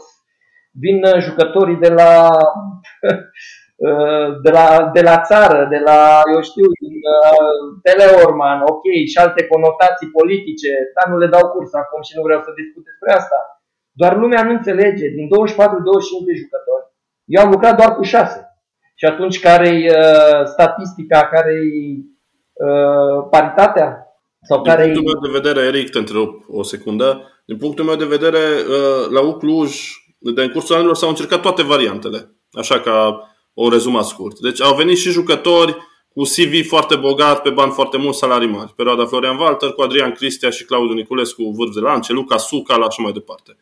vin 0.83 1.03
uh, 1.03 1.19
jucătorii 1.25 1.83
de 1.85 1.91
la, 1.99 2.11
uh, 3.87 4.29
de 4.43 4.51
la, 4.57 4.89
de 4.95 5.01
la 5.01 5.17
țară, 5.29 5.67
de 5.73 5.79
la, 5.87 6.21
eu 6.33 6.41
știu, 6.49 6.67
din 6.81 6.97
uh, 7.17 7.59
Teleorman, 7.85 8.59
ok, 8.61 8.85
și 9.11 9.17
alte 9.17 9.47
conotații 9.53 10.15
politice, 10.19 10.71
dar 10.95 11.05
nu 11.11 11.17
le 11.17 11.27
dau 11.35 11.45
curs 11.49 11.73
acum 11.73 12.01
și 12.07 12.15
nu 12.15 12.21
vreau 12.27 12.41
să 12.41 12.51
discut 12.61 12.83
despre 12.89 13.09
asta. 13.19 13.39
Doar 13.91 14.13
lumea 14.17 14.43
nu 14.43 14.51
înțelege, 14.51 15.07
din 15.17 15.27
24-25 15.27 15.29
de 16.29 16.33
jucători, 16.41 16.85
eu 17.25 17.43
am 17.43 17.51
lucrat 17.51 17.75
doar 17.77 17.95
cu 17.95 18.03
6. 18.03 18.47
Și 18.95 19.05
atunci 19.05 19.39
care-i 19.39 19.89
uh, 19.89 20.45
statistica, 20.45 21.27
care-i 21.27 22.05
uh, 22.53 23.27
paritatea? 23.29 24.06
Sau 24.47 24.61
din 24.61 24.71
care 24.71 24.91
punctul 24.91 25.03
meu 25.03 25.31
de 25.31 25.39
vedere, 25.39 25.65
Eric, 25.65 25.89
te 25.89 25.97
întreb 25.97 26.29
o 26.47 26.63
secundă, 26.63 27.21
din 27.45 27.57
punctul 27.57 27.85
meu 27.85 27.95
de 27.95 28.05
vedere, 28.05 28.37
uh, 28.37 29.09
la 29.09 29.21
Ucluj 29.21 29.75
de 30.17 30.41
în 30.41 30.49
cursul 30.49 30.75
anilor 30.75 30.95
s-au 30.95 31.09
încercat 31.09 31.41
toate 31.41 31.63
variantele, 31.63 32.35
așa 32.51 32.79
ca 32.79 33.21
o 33.53 33.69
rezumat 33.69 34.05
scurt. 34.05 34.39
Deci 34.39 34.61
au 34.61 34.75
venit 34.75 34.97
și 34.97 35.09
jucători 35.09 35.77
cu 36.13 36.23
CV 36.23 36.67
foarte 36.67 36.95
bogat, 36.95 37.41
pe 37.41 37.49
bani 37.49 37.71
foarte 37.71 37.97
mulți, 37.97 38.17
salarii 38.17 38.47
mari. 38.47 38.73
Perioada 38.75 39.05
Florian 39.05 39.37
Walter, 39.37 39.69
cu 39.69 39.81
Adrian 39.81 40.11
Cristia 40.11 40.49
și 40.49 40.65
Claudiu 40.65 40.93
Niculescu, 40.93 41.53
vârf 41.57 41.73
de 41.73 41.79
lance, 41.79 42.13
Luca 42.13 42.37
Suca, 42.37 42.75
la 42.75 42.85
așa 42.85 43.01
mai 43.03 43.11
departe. 43.11 43.57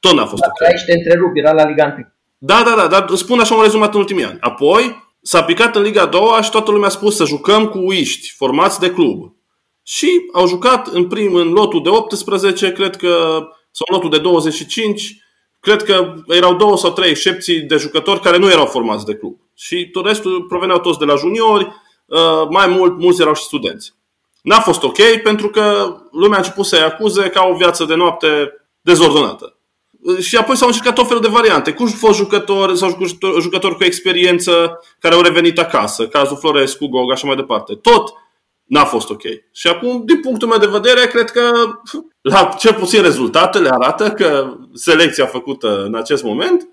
Tot 0.00 0.12
n-a 0.12 0.26
fost 0.26 0.42
da, 0.42 0.48
ok. 0.48 0.68
Aici 0.68 0.84
te 0.84 0.92
întrerup, 0.92 1.30
era 1.34 1.52
la 1.52 1.66
Liga 1.66 1.96
Da, 2.38 2.62
da, 2.64 2.74
da, 2.76 2.86
dar 2.86 3.16
spun 3.16 3.38
așa 3.40 3.54
un 3.54 3.62
rezumat 3.62 3.94
în 3.94 4.00
ultimii 4.00 4.24
ani. 4.24 4.38
Apoi 4.40 5.04
s-a 5.22 5.42
picat 5.42 5.76
în 5.76 5.82
Liga 5.82 6.02
a 6.02 6.06
doua 6.06 6.42
și 6.42 6.50
toată 6.50 6.70
lumea 6.70 6.86
a 6.86 6.90
spus 6.90 7.16
să 7.16 7.24
jucăm 7.24 7.66
cu 7.66 7.78
uiști 7.78 8.34
formați 8.36 8.80
de 8.80 8.90
club. 8.90 9.35
Și 9.88 10.28
au 10.32 10.46
jucat 10.46 10.86
în 10.86 11.08
prim 11.08 11.34
în 11.34 11.48
lotul 11.48 11.82
de 11.82 11.88
18, 11.88 12.72
cred 12.72 12.96
că, 12.96 13.08
sau 13.70 13.86
în 13.88 13.94
lotul 13.94 14.10
de 14.10 14.18
25, 14.18 15.16
cred 15.60 15.82
că 15.82 16.14
erau 16.26 16.54
două 16.54 16.76
sau 16.76 16.90
trei 16.92 17.10
excepții 17.10 17.60
de 17.60 17.76
jucători 17.76 18.20
care 18.20 18.36
nu 18.36 18.50
erau 18.50 18.66
formați 18.66 19.04
de 19.04 19.14
club. 19.14 19.36
Și 19.54 19.88
tot 19.92 20.06
restul 20.06 20.42
proveneau 20.42 20.78
toți 20.78 20.98
de 20.98 21.04
la 21.04 21.16
juniori, 21.16 21.64
uh, 22.06 22.48
mai 22.50 22.66
mult, 22.66 22.98
mulți 22.98 23.20
erau 23.20 23.34
și 23.34 23.42
studenți. 23.42 23.94
N-a 24.42 24.60
fost 24.60 24.82
ok 24.82 24.98
pentru 25.22 25.48
că 25.48 25.96
lumea 26.12 26.38
a 26.38 26.40
început 26.40 26.66
să-i 26.66 26.82
acuze 26.82 27.28
ca 27.28 27.48
o 27.52 27.56
viață 27.56 27.84
de 27.84 27.94
noapte 27.94 28.28
dezordonată. 28.80 29.58
Și 30.20 30.36
apoi 30.36 30.56
s-au 30.56 30.68
încercat 30.68 30.94
tot 30.94 31.06
felul 31.06 31.22
de 31.22 31.28
variante. 31.28 31.72
Cu 31.72 31.86
fost 31.86 32.18
jucători 32.18 32.76
sau 32.76 32.98
jucători 33.40 33.76
cu 33.76 33.84
experiență 33.84 34.80
care 35.00 35.14
au 35.14 35.20
revenit 35.20 35.58
acasă, 35.58 36.06
cazul 36.06 36.36
Florescu, 36.36 36.86
Gog, 36.86 37.10
așa 37.10 37.26
mai 37.26 37.36
departe. 37.36 37.74
Tot 37.74 38.14
n-a 38.66 38.84
fost 38.84 39.10
ok. 39.10 39.22
Și 39.52 39.68
acum, 39.68 40.02
din 40.04 40.20
punctul 40.20 40.48
meu 40.48 40.58
de 40.58 40.78
vedere, 40.78 41.06
cred 41.06 41.30
că 41.30 41.50
la 42.20 42.54
cel 42.58 42.74
puțin 42.74 43.02
rezultatele 43.02 43.68
arată 43.68 44.10
că 44.10 44.56
selecția 44.72 45.26
făcută 45.26 45.84
în 45.84 45.94
acest 45.94 46.22
moment 46.22 46.68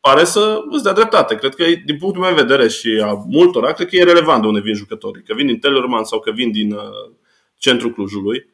pare 0.00 0.24
să 0.24 0.58
îți 0.70 0.82
dea 0.82 0.92
dreptate. 0.92 1.34
Cred 1.34 1.54
că, 1.54 1.64
din 1.84 1.98
punctul 1.98 2.22
meu 2.22 2.34
de 2.34 2.42
vedere 2.42 2.68
și 2.68 3.02
a 3.04 3.24
multora, 3.28 3.72
cred 3.72 3.88
că 3.88 3.96
e 3.96 4.04
relevant 4.04 4.40
de 4.42 4.46
unde 4.46 4.60
vin 4.60 4.74
jucătorii. 4.74 5.22
Că 5.22 5.34
vin 5.34 5.46
din 5.46 5.58
Tellerman 5.58 6.04
sau 6.04 6.20
că 6.20 6.30
vin 6.30 6.52
din 6.52 6.72
uh, 6.72 7.12
centrul 7.56 7.92
Clujului. 7.92 8.50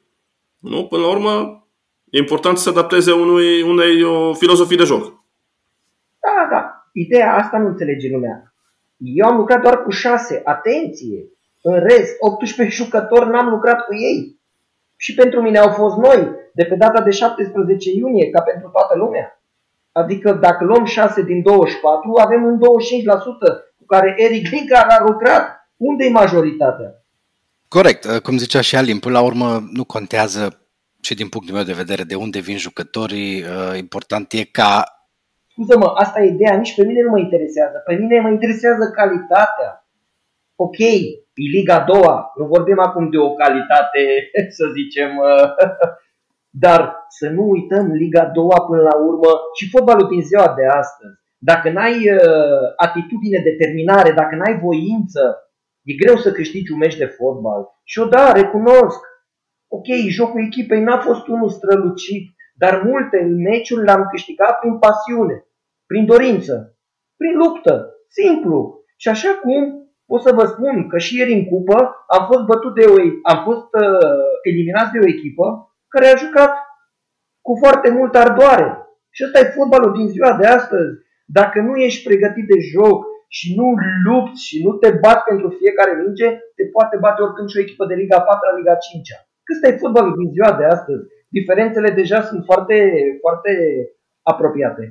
Nu? 0.58 0.86
Până 0.86 1.02
la 1.02 1.10
urmă, 1.10 1.66
e 2.10 2.18
important 2.18 2.56
să 2.56 2.62
se 2.62 2.68
adapteze 2.68 3.12
unui, 3.12 3.62
unei 3.62 4.02
o 4.02 4.34
filozofii 4.34 4.76
de 4.76 4.84
joc. 4.84 5.02
Da, 6.20 6.48
da. 6.50 6.88
Ideea 6.92 7.34
asta 7.34 7.58
nu 7.58 7.66
înțelege 7.66 8.08
lumea. 8.12 8.54
Eu 8.96 9.26
am 9.26 9.36
lucrat 9.36 9.62
doar 9.62 9.82
cu 9.82 9.90
șase. 9.90 10.40
Atenție! 10.44 11.37
În 11.62 11.78
rest, 11.80 12.16
18 12.18 12.76
jucători 12.76 13.30
n-am 13.30 13.48
lucrat 13.48 13.84
cu 13.84 13.94
ei. 13.94 14.40
Și 14.96 15.14
pentru 15.14 15.42
mine 15.42 15.58
au 15.58 15.68
fost 15.68 15.96
noi, 15.96 16.30
de 16.54 16.64
pe 16.64 16.74
data 16.74 17.00
de 17.00 17.10
17 17.10 17.90
iunie, 17.90 18.30
ca 18.30 18.40
pentru 18.40 18.68
toată 18.68 18.96
lumea. 18.96 19.42
Adică 19.92 20.32
dacă 20.32 20.64
luăm 20.64 20.84
6 20.84 21.22
din 21.22 21.42
24, 21.42 22.12
avem 22.16 22.44
un 22.44 22.58
25% 22.58 22.58
cu 23.78 23.84
care 23.86 24.14
Eric 24.16 24.50
Linkar 24.50 24.86
a 24.88 25.04
lucrat. 25.04 25.70
Unde 25.76 26.04
e 26.04 26.10
majoritatea? 26.10 27.04
Corect. 27.68 28.18
Cum 28.18 28.36
zicea 28.36 28.60
și 28.60 28.76
Alin, 28.76 28.98
până 28.98 29.18
la 29.18 29.24
urmă 29.24 29.68
nu 29.72 29.84
contează 29.84 30.60
și 31.00 31.14
din 31.14 31.28
punctul 31.28 31.54
meu 31.54 31.64
de 31.64 31.72
vedere 31.72 32.02
de 32.02 32.14
unde 32.14 32.38
vin 32.38 32.56
jucătorii. 32.56 33.44
Important 33.76 34.32
e 34.32 34.44
ca... 34.44 34.84
Scuză-mă, 35.50 35.92
asta 35.94 36.20
e 36.20 36.26
ideea, 36.26 36.56
nici 36.56 36.74
pe 36.74 36.84
mine 36.84 37.00
nu 37.02 37.10
mă 37.10 37.18
interesează. 37.18 37.82
Pe 37.86 37.94
mine 37.94 38.20
mă 38.20 38.28
interesează 38.28 38.90
calitatea. 38.94 39.86
Ok, 40.56 40.78
E 40.78 41.27
Liga 41.54 41.74
a 41.74 41.84
doua, 41.84 42.32
nu 42.36 42.44
vorbim 42.46 42.78
acum 42.78 43.10
de 43.10 43.18
o 43.18 43.34
calitate, 43.34 44.30
să 44.56 44.64
zicem, 44.72 45.10
dar 46.64 47.06
să 47.08 47.28
nu 47.28 47.42
uităm 47.48 47.86
Liga 47.86 48.20
a 48.22 48.32
doua 48.38 48.60
până 48.60 48.82
la 48.82 48.96
urmă 48.96 49.30
și 49.56 49.70
fotbalul 49.70 50.08
din 50.08 50.22
ziua 50.22 50.54
de 50.56 50.66
astăzi. 50.66 51.14
Dacă 51.38 51.70
n-ai 51.70 52.10
uh, 52.12 52.68
atitudine, 52.76 53.38
determinare, 53.38 54.12
dacă 54.12 54.36
n-ai 54.36 54.58
voință, 54.58 55.22
e 55.82 55.94
greu 55.94 56.16
să 56.16 56.32
câștigi 56.32 56.72
un 56.72 56.78
meci 56.78 56.96
de 56.96 57.04
fotbal. 57.04 57.62
Și 57.84 57.98
o 57.98 58.04
da, 58.04 58.32
recunosc. 58.32 59.00
Ok, 59.68 59.86
jocul 60.08 60.44
echipei 60.44 60.80
n-a 60.80 60.98
fost 60.98 61.26
unul 61.26 61.50
strălucit, 61.50 62.34
dar 62.54 62.82
multe 62.82 63.18
meciuri 63.18 63.84
le-am 63.84 64.06
câștigat 64.10 64.58
prin 64.58 64.78
pasiune, 64.78 65.46
prin 65.86 66.06
dorință, 66.06 66.78
prin 67.16 67.36
luptă, 67.36 67.94
simplu. 68.08 68.84
Și 68.96 69.08
așa 69.08 69.30
cum 69.42 69.87
pot 70.10 70.20
să 70.26 70.32
vă 70.38 70.44
spun 70.52 70.74
că 70.90 70.98
și 70.98 71.12
ieri 71.18 71.36
în 71.38 71.44
cupă 71.52 71.78
am 72.16 72.22
fost 72.30 72.44
bătut 72.52 72.74
de 72.78 72.84
o, 72.94 72.96
am 73.32 73.38
fost 73.48 73.70
uh, 73.84 74.28
eliminați 74.50 74.92
de 74.92 74.98
o 75.02 75.10
echipă 75.14 75.46
care 75.92 76.06
a 76.06 76.22
jucat 76.24 76.52
cu 77.46 77.52
foarte 77.62 77.88
multă 77.98 78.16
ardoare. 78.18 78.68
Și 79.14 79.24
ăsta 79.26 79.38
e 79.38 79.56
fotbalul 79.58 79.92
din 79.98 80.08
ziua 80.14 80.32
de 80.40 80.46
astăzi. 80.58 80.92
Dacă 81.38 81.58
nu 81.60 81.74
ești 81.86 82.06
pregătit 82.08 82.46
de 82.52 82.58
joc 82.74 82.98
și 83.36 83.46
nu 83.58 83.66
lupți 84.06 84.40
și 84.48 84.56
nu 84.64 84.72
te 84.82 84.90
bați 85.04 85.24
pentru 85.30 85.48
fiecare 85.60 85.92
minge, 86.02 86.28
te 86.56 86.64
poate 86.74 86.96
bate 87.04 87.22
oricând 87.22 87.48
și 87.48 87.58
o 87.58 87.64
echipă 87.64 87.84
de 87.86 87.94
Liga 87.94 88.20
4 88.20 88.56
Liga 88.58 88.74
5 88.74 89.08
Că 89.44 89.50
ăsta 89.54 89.68
e 89.68 89.82
fotbalul 89.84 90.14
din 90.18 90.28
ziua 90.34 90.52
de 90.60 90.64
astăzi. 90.64 91.02
Diferențele 91.38 91.90
deja 92.00 92.22
sunt 92.22 92.42
foarte, 92.44 92.76
foarte 93.20 93.52
apropiate. 94.22 94.84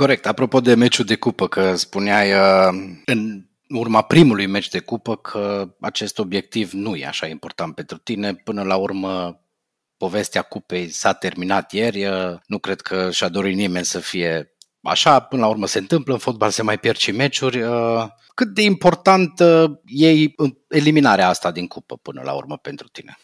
Corect. 0.00 0.26
Apropo 0.26 0.58
de 0.60 0.74
meciul 0.74 1.04
de 1.04 1.16
cupă, 1.16 1.46
că 1.48 1.74
spuneai 1.74 2.28
uh, 2.32 2.72
în 3.12 3.20
urma 3.68 4.02
primului 4.02 4.46
meci 4.46 4.68
de 4.68 4.78
cupă 4.78 5.16
că 5.16 5.74
acest 5.80 6.18
obiectiv 6.18 6.72
nu 6.72 6.94
e 6.94 7.06
așa 7.06 7.26
important 7.26 7.74
pentru 7.74 7.98
tine. 7.98 8.34
Până 8.34 8.62
la 8.62 8.76
urmă, 8.76 9.40
povestea 9.96 10.42
cupei 10.42 10.88
s-a 10.88 11.12
terminat 11.12 11.72
ieri. 11.72 12.06
Nu 12.46 12.58
cred 12.58 12.80
că 12.80 13.10
și-a 13.10 13.28
dorit 13.28 13.56
nimeni 13.56 13.84
să 13.84 13.98
fie 13.98 14.54
așa. 14.82 15.20
Până 15.20 15.42
la 15.42 15.48
urmă 15.48 15.66
se 15.66 15.78
întâmplă, 15.78 16.12
în 16.12 16.18
fotbal 16.18 16.50
se 16.50 16.62
mai 16.62 16.78
pierd 16.78 16.96
și 16.96 17.12
meciuri. 17.12 17.58
Cât 18.34 18.48
de 18.48 18.62
important 18.62 19.40
e 19.84 20.08
eliminarea 20.68 21.28
asta 21.28 21.50
din 21.50 21.66
cupă 21.66 21.96
până 21.96 22.22
la 22.24 22.34
urmă 22.34 22.56
pentru 22.56 22.88
tine? 22.88 23.16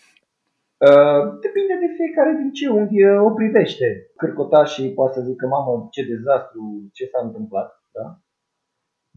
depinde 1.44 1.74
de 1.84 1.88
fiecare 1.98 2.32
din 2.40 2.50
ce 2.52 2.68
unghi 2.68 3.04
o 3.28 3.30
privește. 3.30 3.86
Cârcotașii 4.16 4.92
poate 4.92 5.14
să 5.14 5.20
zică, 5.28 5.46
mamă, 5.46 5.88
ce 5.90 6.02
dezastru, 6.12 6.62
ce 6.92 7.04
s-a 7.12 7.20
întâmplat. 7.26 7.68
Da? 7.96 8.06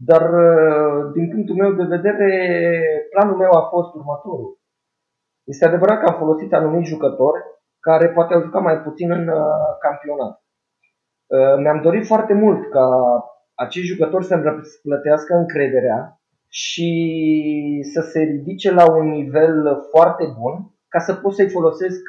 Dar, 0.08 0.24
uh, 0.46 1.12
din 1.12 1.28
punctul 1.30 1.56
meu 1.56 1.72
de 1.72 1.96
vedere, 1.96 2.30
planul 3.10 3.36
meu 3.36 3.50
a 3.50 3.68
fost 3.68 3.94
următorul. 3.94 4.58
Este 5.44 5.64
adevărat 5.64 5.98
că 5.98 6.06
am 6.06 6.18
folosit 6.18 6.52
anumiți 6.52 6.90
jucători 6.90 7.40
care 7.80 8.08
poate 8.08 8.34
au 8.34 8.40
jucat 8.40 8.62
mai 8.62 8.78
puțin 8.80 9.10
în 9.10 9.28
uh, 9.28 9.70
campionat. 9.80 10.34
Uh, 11.26 11.56
mi-am 11.62 11.80
dorit 11.82 12.06
foarte 12.06 12.32
mult 12.32 12.70
ca 12.70 12.86
acești 13.54 13.92
jucători 13.92 14.24
să-mi 14.24 14.42
răsplătească 14.42 15.34
încrederea 15.34 16.20
și 16.48 16.90
să 17.92 18.00
se 18.00 18.20
ridice 18.20 18.72
la 18.72 18.94
un 18.96 19.08
nivel 19.10 19.86
foarte 19.90 20.24
bun 20.38 20.54
ca 20.88 20.98
să 20.98 21.14
pot 21.14 21.34
să-i 21.34 21.48
folosesc 21.48 22.00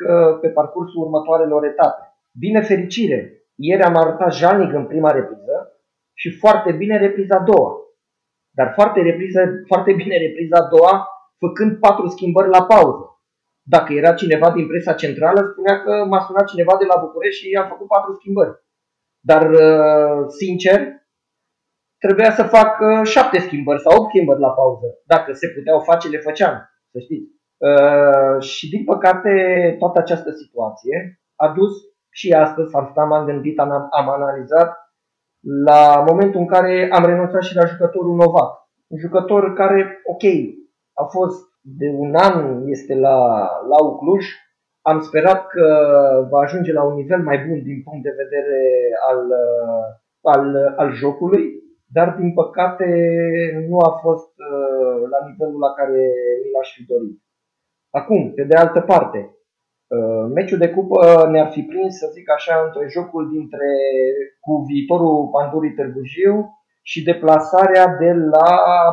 pe 0.42 0.50
parcursul 0.50 1.04
următoarelor 1.04 1.66
etape. 1.66 2.02
Bine 2.40 2.62
fericire! 2.62 3.46
Ieri 3.56 3.82
am 3.82 3.96
arătat 3.96 4.34
jalnic 4.34 4.74
în 4.74 4.86
prima 4.86 5.12
repriză 5.12 5.80
și 6.14 6.38
foarte 6.38 6.72
bine 6.72 6.98
repriza 6.98 7.36
a 7.38 7.44
doua. 7.44 7.85
Dar 8.58 8.72
foarte, 8.74 9.02
repriză, 9.02 9.42
foarte 9.68 9.94
bine 9.94 10.18
repriza 10.18 10.58
a 10.60 10.70
doua, 10.76 11.08
făcând 11.38 11.80
patru 11.80 12.08
schimbări 12.08 12.50
la 12.50 12.64
pauză. 12.64 13.06
Dacă 13.68 13.94
era 13.94 14.14
cineva 14.14 14.52
din 14.52 14.68
presa 14.68 14.94
centrală, 14.94 15.40
spunea 15.52 15.82
că 15.84 16.06
m-a 16.10 16.20
sunat 16.20 16.48
cineva 16.48 16.76
de 16.78 16.86
la 16.86 17.00
București 17.00 17.48
și 17.48 17.56
am 17.62 17.68
făcut 17.68 17.88
patru 17.88 18.14
schimbări. 18.14 18.54
Dar, 19.20 19.50
uh, 19.52 20.26
sincer, 20.28 20.80
trebuia 21.98 22.32
să 22.32 22.44
fac 22.44 22.80
uh, 22.80 23.02
șapte 23.04 23.40
schimbări 23.40 23.82
sau 23.82 23.98
opt 23.98 24.10
schimbări 24.10 24.40
la 24.40 24.52
pauză. 24.52 24.88
Dacă 25.06 25.34
se 25.34 25.48
puteau 25.48 25.80
face, 25.80 26.08
le 26.08 26.18
făceam, 26.18 26.56
să 26.92 27.00
știți. 27.00 27.30
Uh, 27.58 28.42
și, 28.42 28.70
din 28.70 28.84
păcate, 28.84 29.32
toată 29.80 30.00
această 30.00 30.32
situație 30.32 31.22
a 31.36 31.48
dus 31.48 31.74
și 32.10 32.34
astăzi, 32.34 32.76
am 32.76 32.88
stat, 32.92 33.08
m-am 33.08 33.26
gândit, 33.26 33.60
am, 33.60 33.72
am 33.72 34.10
analizat 34.10 34.85
la 35.46 36.04
momentul 36.10 36.40
în 36.40 36.48
care 36.48 36.90
am 36.92 37.06
renunțat 37.06 37.42
și 37.42 37.56
la 37.56 37.66
jucătorul 37.66 38.16
Novak. 38.16 38.52
Un 38.88 38.98
jucător 38.98 39.54
care, 39.54 40.02
ok, 40.06 40.24
a 40.94 41.04
fost 41.04 41.44
de 41.62 41.88
un 41.98 42.16
an, 42.16 42.68
este 42.68 42.96
la, 42.96 43.18
la 43.72 43.84
Ucluj, 43.84 44.25
am 44.82 45.00
sperat 45.00 45.48
că 45.48 45.68
va 46.30 46.40
ajunge 46.40 46.74
la 46.74 46.84
un 46.84 46.94
nivel 46.94 47.22
mai 47.24 47.38
bun 47.48 47.64
din 47.64 47.82
punct 47.84 48.04
de 48.04 48.14
vedere 48.22 48.60
al, 49.10 49.22
al, 50.22 50.74
al 50.78 50.92
jocului, 50.94 51.44
dar 51.86 52.16
din 52.20 52.34
păcate 52.34 52.88
nu 53.70 53.78
a 53.80 53.92
fost 54.02 54.34
uh, 54.38 55.02
la 55.10 55.20
nivelul 55.28 55.60
la 55.60 55.72
care 55.74 56.02
mi 56.44 56.52
l-aș 56.54 56.74
fi 56.75 56.86
dorit. 56.86 57.22
Acum, 57.90 58.34
pe 58.34 58.44
de 58.44 58.56
altă 58.56 58.82
parte, 58.82 59.20
Uh, 59.20 59.45
meciul 60.34 60.58
de 60.58 60.70
cupă 60.70 61.27
ne-ar 61.32 61.50
fi 61.51 61.62
prins, 61.62 61.98
să 61.98 62.08
zic 62.13 62.30
așa, 62.32 62.56
între 62.65 62.84
jocul 62.96 63.24
dintre 63.36 63.68
cu 64.39 64.54
viitorul 64.70 65.30
Pandurii 65.34 65.75
Târgu 65.77 66.04
Jiu 66.13 66.36
și 66.82 67.04
deplasarea 67.04 67.88
de 68.01 68.12
la 68.34 68.48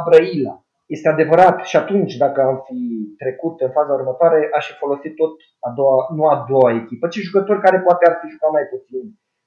Brăila. 0.06 0.54
Este 0.86 1.08
adevărat 1.08 1.56
și 1.70 1.76
atunci, 1.76 2.14
dacă 2.24 2.40
am 2.40 2.56
fi 2.68 2.80
trecut 3.22 3.60
în 3.60 3.70
faza 3.76 3.92
următoare, 4.00 4.38
aș 4.56 4.64
fi 4.68 4.74
folosit 4.84 5.14
tot 5.20 5.34
a 5.66 5.70
doua, 5.78 5.96
nu 6.16 6.24
a 6.34 6.36
doua 6.50 6.70
echipă, 6.80 7.06
ci 7.08 7.26
jucători 7.26 7.64
care 7.66 7.78
poate 7.86 8.02
ar 8.06 8.14
fi 8.20 8.32
jucat 8.34 8.50
mai 8.50 8.66
puțin. 8.74 9.04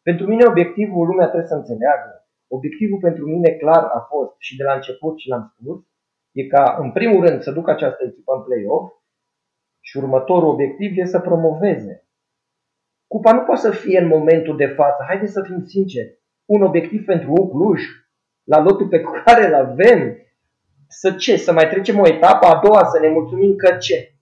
Pentru 0.07 0.25
mine 0.31 0.43
obiectivul, 0.51 1.07
lumea 1.07 1.27
trebuie 1.27 1.51
să 1.53 1.59
înțeleagă, 1.59 2.11
obiectivul 2.57 2.99
pentru 3.07 3.23
mine 3.33 3.51
clar 3.61 3.83
a 3.97 3.99
fost 4.11 4.33
și 4.45 4.57
de 4.57 4.63
la 4.63 4.73
început 4.73 5.13
și 5.21 5.29
l-am 5.31 5.45
spus, 5.51 5.79
e 6.39 6.43
ca 6.53 6.63
în 6.83 6.89
primul 6.97 7.19
rând 7.25 7.39
să 7.41 7.51
duc 7.57 7.67
această 7.69 8.01
echipă 8.03 8.31
în 8.35 8.43
play-off, 8.47 8.85
și 9.95 10.01
următorul 10.01 10.49
obiectiv 10.49 10.97
este 10.97 11.09
să 11.09 11.19
promoveze. 11.19 12.07
Cupa 13.07 13.31
nu 13.31 13.41
poate 13.41 13.61
să 13.61 13.71
fie 13.71 13.99
în 13.99 14.07
momentul 14.07 14.57
de 14.57 14.65
față. 14.65 15.03
Haideți 15.07 15.31
să 15.31 15.41
fim 15.45 15.63
sinceri. 15.65 16.23
un 16.45 16.61
obiectiv 16.61 17.05
pentru 17.05 17.31
Ucluj, 17.31 17.81
la 18.43 18.59
lotul 18.59 18.87
pe 18.87 19.01
care 19.25 19.47
îl 19.47 19.53
avem, 19.53 20.17
să 20.87 21.11
ce, 21.11 21.37
să 21.37 21.53
mai 21.53 21.69
trecem 21.69 21.99
o 21.99 22.07
etapă, 22.07 22.45
a 22.45 22.59
doua, 22.63 22.85
să 22.85 22.99
ne 22.99 23.07
mulțumim 23.07 23.55
că 23.55 23.75
ce? 23.75 24.13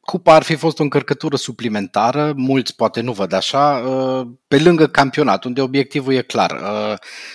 Cupa 0.00 0.34
ar 0.34 0.42
fi 0.42 0.54
fost 0.54 0.78
o 0.78 0.82
încărcătură 0.82 1.36
suplimentară, 1.36 2.32
mulți 2.36 2.76
poate 2.76 3.00
nu 3.00 3.12
văd 3.12 3.32
așa, 3.32 3.82
uh, 3.86 4.26
pe 4.48 4.58
lângă 4.58 4.86
campionat, 4.86 5.44
unde 5.44 5.60
obiectivul 5.60 6.12
e 6.12 6.22
clar. 6.22 6.50
Uh, 6.50 6.94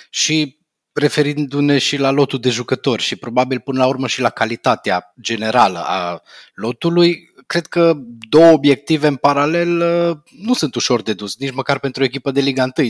și 0.09 0.57
referindu-ne 0.93 1.77
și 1.77 1.97
la 1.97 2.09
lotul 2.09 2.39
de 2.39 2.49
jucători 2.49 3.01
și 3.01 3.15
probabil 3.15 3.59
până 3.59 3.79
la 3.79 3.87
urmă 3.87 4.07
și 4.07 4.21
la 4.21 4.29
calitatea 4.29 5.13
generală 5.21 5.79
a 5.85 6.21
lotului, 6.53 7.33
cred 7.47 7.65
că 7.65 7.93
două 8.29 8.51
obiective 8.51 9.07
în 9.07 9.15
paralel 9.15 9.71
uh, 9.81 10.17
nu 10.45 10.53
sunt 10.53 10.75
ușor 10.75 11.01
de 11.01 11.13
dus, 11.13 11.39
nici 11.39 11.53
măcar 11.53 11.79
pentru 11.79 12.01
o 12.01 12.05
echipă 12.05 12.31
de 12.31 12.39
Liga 12.39 12.63
1, 12.77 12.87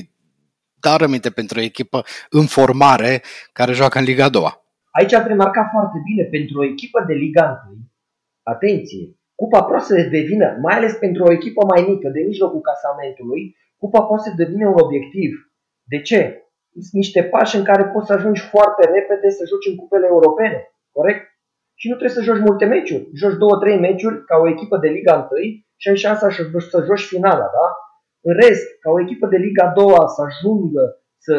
dar 0.79 0.99
rămite 0.99 1.29
pentru 1.29 1.59
o 1.59 1.63
echipă 1.63 2.03
în 2.29 2.45
formare 2.45 3.21
care 3.51 3.71
joacă 3.71 3.97
în 3.97 4.03
Liga 4.03 4.29
2. 4.29 4.43
Aici 4.91 5.13
ați 5.13 5.27
remarcat 5.27 5.67
foarte 5.71 5.97
bine, 6.03 6.23
pentru 6.23 6.59
o 6.59 6.65
echipă 6.65 7.03
de 7.07 7.13
Liga 7.13 7.67
1, 7.69 7.77
atenție, 8.43 9.17
Cupa 9.41 9.63
poate 9.63 9.83
să 9.83 10.09
devină, 10.17 10.47
mai 10.65 10.75
ales 10.77 10.93
pentru 11.05 11.21
o 11.23 11.31
echipă 11.37 11.61
mai 11.65 11.81
mică, 11.89 12.07
de 12.09 12.21
mijlocul 12.31 12.61
casamentului, 12.71 13.41
cupa 13.81 14.01
poate 14.01 14.23
să 14.27 14.39
devină 14.43 14.67
un 14.67 14.79
obiectiv. 14.85 15.31
De 15.91 15.99
ce? 16.07 16.19
Sunt 16.71 16.97
niște 17.01 17.21
pași 17.23 17.55
în 17.55 17.63
care 17.63 17.83
poți 17.93 18.07
să 18.07 18.13
ajungi 18.13 18.41
foarte 18.53 18.83
repede 18.95 19.29
să 19.29 19.43
joci 19.51 19.69
în 19.71 19.75
cupele 19.81 20.07
europene, 20.15 20.59
corect? 20.91 21.23
Și 21.79 21.89
nu 21.89 21.95
trebuie 21.95 22.17
să 22.17 22.27
joci 22.27 22.45
multe 22.47 22.65
meciuri. 22.65 23.09
Joci 23.13 23.37
două, 23.43 23.57
trei 23.57 23.79
meciuri 23.79 24.25
ca 24.25 24.35
o 24.37 24.49
echipă 24.49 24.77
de 24.77 24.87
Liga 24.87 25.15
1 25.15 25.27
și 25.81 25.89
ai 25.89 25.97
șansa 26.03 26.29
să 26.69 26.83
joci 26.85 27.09
finala, 27.13 27.47
da? 27.57 27.67
În 28.21 28.33
rest, 28.33 28.67
ca 28.79 28.89
o 28.91 29.01
echipă 29.01 29.27
de 29.27 29.37
Liga 29.37 29.71
2 29.75 29.85
să 30.15 30.21
ajungă 30.27 30.83
să 31.17 31.35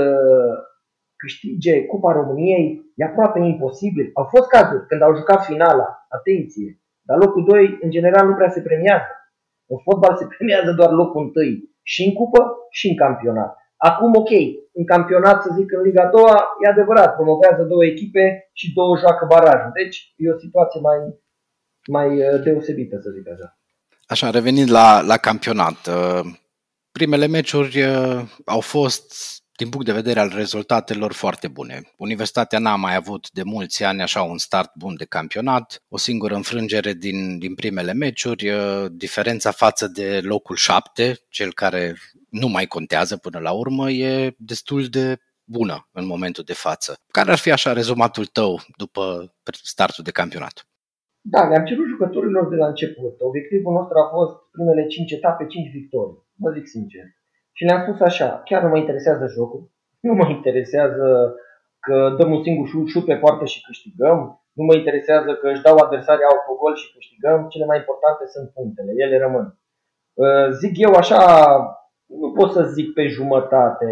câștige 1.16 1.84
Cupa 1.86 2.12
României, 2.12 2.92
e 2.94 3.04
aproape 3.04 3.38
imposibil. 3.38 4.10
Au 4.14 4.24
fost 4.24 4.48
cazuri 4.48 4.86
când 4.86 5.02
au 5.02 5.16
jucat 5.16 5.44
finala, 5.44 6.06
atenție, 6.08 6.80
dar 7.02 7.16
locul 7.18 7.44
2, 7.44 7.78
în 7.80 7.90
general, 7.90 8.26
nu 8.28 8.34
prea 8.34 8.48
se 8.48 8.60
premiază. 8.60 9.10
În 9.66 9.78
fotbal 9.78 10.16
se 10.16 10.26
premiază 10.34 10.70
doar 10.72 10.90
locul 10.90 11.22
1 11.22 11.30
și 11.82 12.04
în 12.04 12.12
cupă 12.12 12.40
și 12.70 12.88
în 12.88 12.96
campionat. 12.96 13.57
Acum, 13.80 14.14
ok, 14.14 14.30
în 14.72 14.84
campionat, 14.84 15.42
să 15.42 15.50
zic, 15.58 15.72
în 15.72 15.82
Liga 15.82 16.06
2, 16.06 16.22
e 16.64 16.68
adevărat, 16.68 17.14
promovează 17.14 17.62
două 17.62 17.84
echipe 17.84 18.50
și 18.52 18.72
două 18.72 18.96
joacă 18.96 19.26
barajul. 19.28 19.70
Deci 19.82 20.14
e 20.16 20.30
o 20.30 20.38
situație 20.38 20.80
mai, 20.80 20.98
mai 21.86 22.08
uh, 22.08 22.42
deosebită, 22.42 22.98
să 23.00 23.10
zic 23.10 23.28
așa. 23.32 23.58
Așa, 24.06 24.30
revenind 24.30 24.70
la, 24.70 25.00
la 25.00 25.16
campionat, 25.16 25.86
uh, 25.86 26.20
primele 26.92 27.26
meciuri 27.26 27.82
uh, 27.82 28.22
au 28.44 28.60
fost 28.60 29.14
din 29.60 29.68
punct 29.68 29.86
de 29.86 30.00
vedere 30.00 30.20
al 30.20 30.32
rezultatelor 30.34 31.12
foarte 31.12 31.48
bune. 31.48 31.82
Universitatea 31.96 32.58
n-a 32.58 32.76
mai 32.76 32.94
avut 32.94 33.30
de 33.30 33.42
mulți 33.42 33.84
ani 33.84 34.02
așa 34.02 34.22
un 34.22 34.38
start 34.38 34.70
bun 34.74 34.94
de 34.96 35.04
campionat, 35.04 35.82
o 35.88 35.96
singură 35.96 36.34
înfrângere 36.34 36.92
din, 36.92 37.38
din 37.38 37.54
primele 37.54 37.92
meciuri, 37.92 38.50
uh, 38.50 38.86
diferența 38.90 39.50
față 39.50 39.88
de 39.88 40.20
locul 40.22 40.56
7, 40.56 41.16
cel 41.28 41.52
care 41.52 41.94
nu 42.30 42.48
mai 42.48 42.66
contează 42.66 43.16
până 43.16 43.38
la 43.38 43.52
urmă, 43.52 43.90
e 43.90 44.34
destul 44.36 44.84
de 44.84 45.18
bună 45.44 45.88
în 45.92 46.06
momentul 46.06 46.44
de 46.46 46.52
față. 46.66 46.90
Care 47.16 47.30
ar 47.30 47.38
fi 47.38 47.50
așa 47.50 47.72
rezumatul 47.72 48.26
tău 48.26 48.60
după 48.76 49.34
startul 49.62 50.04
de 50.04 50.10
campionat? 50.10 50.66
Da, 51.20 51.48
le-am 51.48 51.64
cerut 51.64 51.86
jucătorilor 51.86 52.48
de 52.48 52.56
la 52.56 52.66
început. 52.66 53.14
Obiectivul 53.20 53.72
nostru 53.72 53.96
a 53.98 54.08
fost 54.16 54.34
primele 54.52 54.86
5 54.86 55.12
etape, 55.12 55.46
5 55.46 55.70
victorii. 55.78 56.18
Vă 56.42 56.50
zic 56.56 56.66
sincer. 56.66 57.04
Și 57.58 57.64
le-am 57.64 57.82
spus 57.82 58.00
așa, 58.00 58.28
chiar 58.48 58.62
nu 58.62 58.68
mă 58.68 58.78
interesează 58.78 59.24
jocul, 59.36 59.62
nu 60.06 60.12
mă 60.14 60.26
interesează 60.36 61.06
că 61.86 61.96
dăm 62.18 62.30
un 62.32 62.42
singur 62.42 62.66
șut 62.92 63.04
pe 63.04 63.16
poartă 63.22 63.44
și 63.44 63.64
câștigăm, 63.66 64.18
nu 64.58 64.62
mă 64.64 64.74
interesează 64.74 65.30
că 65.34 65.46
își 65.48 65.64
dau 65.66 65.76
adversarii 65.76 66.30
autogol 66.32 66.74
și 66.76 66.92
câștigăm, 66.94 67.38
cele 67.52 67.66
mai 67.70 67.78
importante 67.78 68.24
sunt 68.34 68.48
punctele, 68.56 68.92
ele 69.04 69.16
rămân. 69.24 69.46
Uh, 70.22 70.48
zic 70.60 70.74
eu 70.86 70.92
așa, 71.02 71.20
nu 72.20 72.28
pot 72.32 72.50
să 72.56 72.62
zic 72.76 72.88
pe 72.92 73.04
jumătate, 73.06 73.88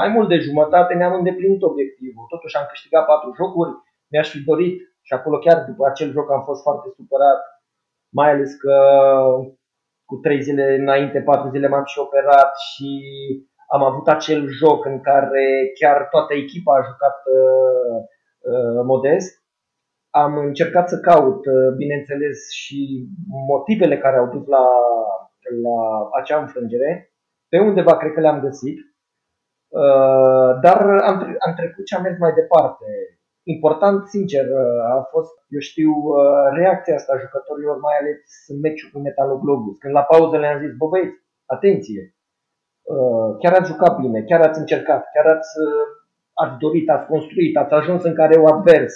mai 0.00 0.08
mult 0.08 0.28
de 0.28 0.38
jumătate 0.48 0.94
ne-am 0.94 1.14
îndeplinit 1.14 1.62
obiectivul. 1.62 2.24
Totuși 2.28 2.56
am 2.56 2.66
câștigat 2.68 3.04
patru 3.06 3.30
jocuri, 3.40 3.72
mi-aș 4.10 4.28
fi 4.30 4.40
dorit 4.50 4.76
și 5.06 5.12
acolo 5.14 5.38
chiar 5.38 5.64
după 5.68 5.86
acel 5.86 6.10
joc 6.10 6.30
am 6.30 6.42
fost 6.48 6.62
foarte 6.62 6.88
supărat, 6.96 7.40
mai 8.18 8.30
ales 8.30 8.54
că 8.54 8.74
cu 10.08 10.14
trei 10.16 10.40
zile 10.42 10.64
înainte, 10.74 11.20
patru 11.20 11.48
zile 11.54 11.68
m-am 11.68 11.84
și 11.84 11.98
operat 11.98 12.52
și 12.68 12.90
am 13.74 13.82
avut 13.82 14.06
acel 14.08 14.46
joc 14.60 14.84
în 14.84 15.00
care 15.00 15.46
chiar 15.80 16.08
toată 16.10 16.34
echipa 16.34 16.72
a 16.76 16.86
jucat 16.90 17.18
uh, 17.38 17.96
uh, 18.50 18.80
modest. 18.92 19.32
Am 20.10 20.36
încercat 20.36 20.88
să 20.88 21.00
caut, 21.00 21.46
uh, 21.46 21.70
bineînțeles, 21.76 22.38
și 22.52 23.08
motivele 23.52 23.98
care 23.98 24.16
au 24.16 24.28
dus 24.34 24.46
la, 24.46 24.66
la 25.66 25.78
acea 26.20 26.38
înfrângere. 26.40 27.12
Pe 27.48 27.58
undeva 27.58 27.96
cred 27.96 28.12
că 28.12 28.20
le-am 28.20 28.40
găsit, 28.40 28.78
uh, 29.68 30.50
dar 30.64 30.80
am, 31.10 31.16
am 31.46 31.54
trecut 31.56 31.86
și 31.86 31.94
am 31.94 32.02
mers 32.02 32.18
mai 32.18 32.32
departe 32.32 32.86
important, 33.54 33.98
sincer, 34.14 34.44
a 34.96 35.02
fost, 35.12 35.34
eu 35.56 35.62
știu, 35.70 35.92
reacția 36.58 36.94
asta 36.94 37.12
a 37.14 37.22
jucătorilor, 37.24 37.76
mai 37.86 37.96
ales 38.00 38.20
în 38.52 38.58
meciul 38.64 38.90
cu 38.92 38.98
Metaloglobus. 38.98 39.76
Când 39.78 39.94
la 39.98 40.08
pauză 40.12 40.36
le-am 40.38 40.58
zis, 40.62 40.72
bă 40.80 40.86
băieți, 40.92 41.18
atenție, 41.54 42.02
chiar 43.40 43.52
ați 43.54 43.70
jucat 43.72 43.92
bine, 44.02 44.18
chiar 44.28 44.40
ați 44.48 44.60
încercat, 44.62 45.02
chiar 45.14 45.26
ați, 45.34 45.50
ați 46.42 46.58
dorit, 46.64 46.86
ați 46.90 47.10
construit, 47.12 47.56
ați 47.56 47.74
ajuns 47.80 48.02
în 48.10 48.14
care 48.20 48.34
o 48.38 48.46
advers. 48.54 48.94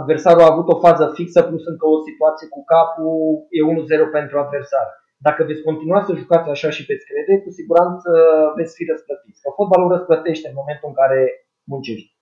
Adversarul 0.00 0.44
a 0.44 0.52
avut 0.52 0.68
o 0.72 0.80
fază 0.86 1.04
fixă 1.18 1.40
plus 1.42 1.64
încă 1.72 1.86
o 1.94 2.02
situație 2.08 2.46
cu 2.54 2.60
capul, 2.72 3.14
e 3.56 3.60
1-0 3.72 4.16
pentru 4.18 4.34
adversar. 4.38 4.88
Dacă 5.26 5.40
veți 5.48 5.66
continua 5.68 6.00
să 6.06 6.20
jucați 6.22 6.48
așa 6.54 6.70
și 6.76 6.86
veți 6.88 7.06
crede, 7.10 7.34
cu 7.44 7.50
siguranță 7.58 8.10
veți 8.56 8.74
fi 8.76 8.84
răsplătiți. 8.90 9.42
Că 9.42 9.50
fotbalul 9.58 9.92
răsplătește 9.94 10.46
în 10.48 10.58
momentul 10.60 10.88
în 10.88 10.96
care 11.00 11.20
muncești. 11.72 12.13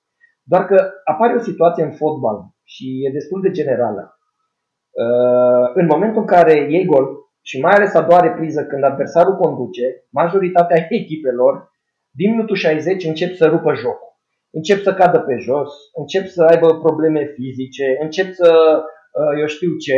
Doar 0.42 0.64
că 0.66 0.90
apare 1.04 1.34
o 1.34 1.42
situație 1.48 1.84
în 1.84 1.92
fotbal 1.92 2.38
și 2.64 3.06
e 3.06 3.10
destul 3.12 3.40
de 3.40 3.50
generală. 3.50 4.18
Uh, 4.90 5.70
în 5.74 5.86
momentul 5.86 6.20
în 6.20 6.26
care 6.26 6.54
iei 6.70 6.84
gol 6.84 7.06
și 7.40 7.60
mai 7.60 7.72
ales 7.72 7.94
a 7.94 8.02
doua 8.02 8.20
repriză 8.20 8.64
când 8.64 8.84
adversarul 8.84 9.36
conduce, 9.36 10.06
majoritatea 10.10 10.86
echipelor 11.00 11.70
din 12.10 12.30
minutul 12.30 12.56
60 12.56 13.04
încep 13.04 13.34
să 13.34 13.46
rupă 13.46 13.74
jocul. 13.74 14.10
Încep 14.50 14.82
să 14.82 14.94
cadă 14.94 15.18
pe 15.20 15.36
jos, 15.36 15.70
încep 15.94 16.26
să 16.26 16.42
aibă 16.42 16.78
probleme 16.78 17.24
fizice, 17.24 17.98
încep 18.00 18.32
să, 18.32 18.50
uh, 19.20 19.40
eu 19.40 19.46
știu 19.46 19.76
ce. 19.76 19.96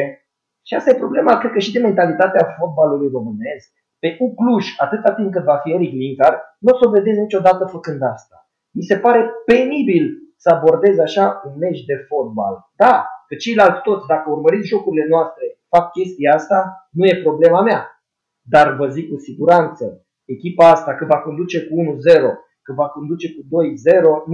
Și 0.66 0.74
asta 0.74 0.90
e 0.90 1.04
problema, 1.04 1.38
cred 1.38 1.52
că 1.52 1.58
și 1.58 1.72
de 1.72 1.78
mentalitatea 1.78 2.54
fotbalului 2.58 3.10
românesc. 3.12 3.68
Pe 3.98 4.16
Ucluș, 4.20 4.66
atâta 4.78 5.12
timp 5.12 5.32
cât 5.32 5.44
va 5.44 5.56
fi 5.56 5.72
Eric 5.72 5.92
Linkar, 5.92 6.56
nu 6.58 6.72
o 6.72 6.76
să 6.76 6.84
o 6.86 6.90
vedeți 6.90 7.18
niciodată 7.18 7.64
făcând 7.64 8.02
asta. 8.02 8.48
Mi 8.70 8.82
se 8.82 8.96
pare 8.96 9.30
penibil 9.46 10.23
să 10.42 10.48
abordez 10.54 10.98
așa 10.98 11.42
un 11.46 11.54
meci 11.58 11.84
de 11.90 11.96
fotbal. 12.08 12.54
Da, 12.76 13.06
că 13.28 13.34
ceilalți 13.34 13.82
toți, 13.82 14.06
dacă 14.06 14.30
urmăriți 14.30 14.68
jocurile 14.68 15.06
noastre, 15.08 15.44
fac 15.68 15.92
chestia 15.92 16.34
asta, 16.34 16.88
nu 16.90 17.04
e 17.06 17.26
problema 17.26 17.60
mea. 17.62 17.80
Dar 18.54 18.66
vă 18.78 18.86
zic 18.88 19.06
cu 19.10 19.18
siguranță, 19.18 19.84
echipa 20.24 20.70
asta 20.70 20.94
că 20.94 21.04
va 21.12 21.18
conduce 21.26 21.58
cu 21.66 21.74
1-0, 21.74 22.20
că 22.66 22.72
va 22.80 22.88
conduce 22.88 23.26
cu 23.34 23.42
2-0, 23.42 23.46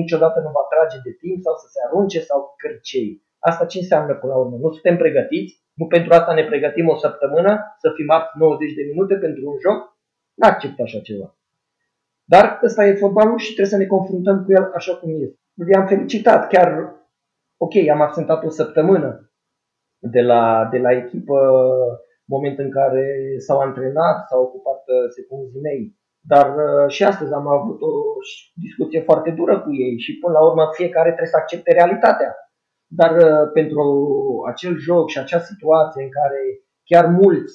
niciodată 0.00 0.38
nu 0.40 0.50
va 0.58 0.64
trage 0.72 0.98
de 1.06 1.12
timp 1.22 1.38
sau 1.46 1.54
să 1.62 1.66
se 1.72 1.78
arunce 1.86 2.20
sau 2.20 2.54
cărcei. 2.60 3.10
Asta 3.48 3.64
ce 3.70 3.78
înseamnă 3.78 4.14
până 4.14 4.32
la 4.32 4.38
urmă? 4.38 4.56
Nu 4.56 4.70
suntem 4.76 4.96
pregătiți? 4.96 5.52
Nu 5.78 5.86
pentru 5.86 6.10
asta 6.12 6.32
ne 6.34 6.44
pregătim 6.44 6.86
o 6.88 6.96
săptămână 6.96 7.52
să 7.82 7.88
fim 7.96 8.10
apt 8.10 8.34
90 8.34 8.72
de 8.78 8.84
minute 8.90 9.14
pentru 9.14 9.42
un 9.50 9.56
joc? 9.64 9.78
Nu 10.38 10.48
accept 10.48 10.80
așa 10.80 11.00
ceva. 11.08 11.28
Dar 12.32 12.60
ăsta 12.62 12.86
e 12.86 13.02
fotbalul 13.04 13.38
și 13.38 13.52
trebuie 13.54 13.74
să 13.74 13.80
ne 13.82 13.92
confruntăm 13.94 14.44
cu 14.44 14.52
el 14.52 14.70
așa 14.74 14.94
cum 14.96 15.10
este 15.22 15.40
i-am 15.54 15.86
felicitat. 15.86 16.48
Chiar, 16.48 16.94
ok, 17.56 17.74
am 17.92 18.00
absentat 18.00 18.44
o 18.44 18.48
săptămână 18.48 19.32
de 19.98 20.20
la, 20.20 20.68
de 20.70 20.78
la 20.78 20.92
echipă, 20.92 21.38
moment 22.24 22.58
în 22.58 22.70
care 22.70 23.04
s-au 23.38 23.58
antrenat, 23.58 24.28
s-au 24.28 24.42
ocupat 24.42 24.82
uh, 24.86 25.08
secunzii 25.16 25.60
mei. 25.60 25.98
Dar 26.32 26.48
uh, 26.56 26.88
și 26.88 27.04
astăzi 27.04 27.32
am 27.32 27.46
avut 27.46 27.80
o 27.80 27.92
discuție 28.54 29.00
foarte 29.00 29.30
dură 29.30 29.60
cu 29.60 29.70
ei 29.74 29.98
și 29.98 30.18
până 30.18 30.32
la 30.32 30.44
urmă 30.48 30.68
fiecare 30.72 31.08
trebuie 31.08 31.34
să 31.34 31.40
accepte 31.40 31.72
realitatea. 31.72 32.30
Dar 32.86 33.12
uh, 33.16 33.50
pentru 33.52 33.82
acel 34.50 34.74
joc 34.76 35.08
și 35.10 35.18
acea 35.18 35.38
situație 35.38 36.02
în 36.02 36.10
care 36.18 36.40
chiar 36.90 37.06
mulți 37.06 37.54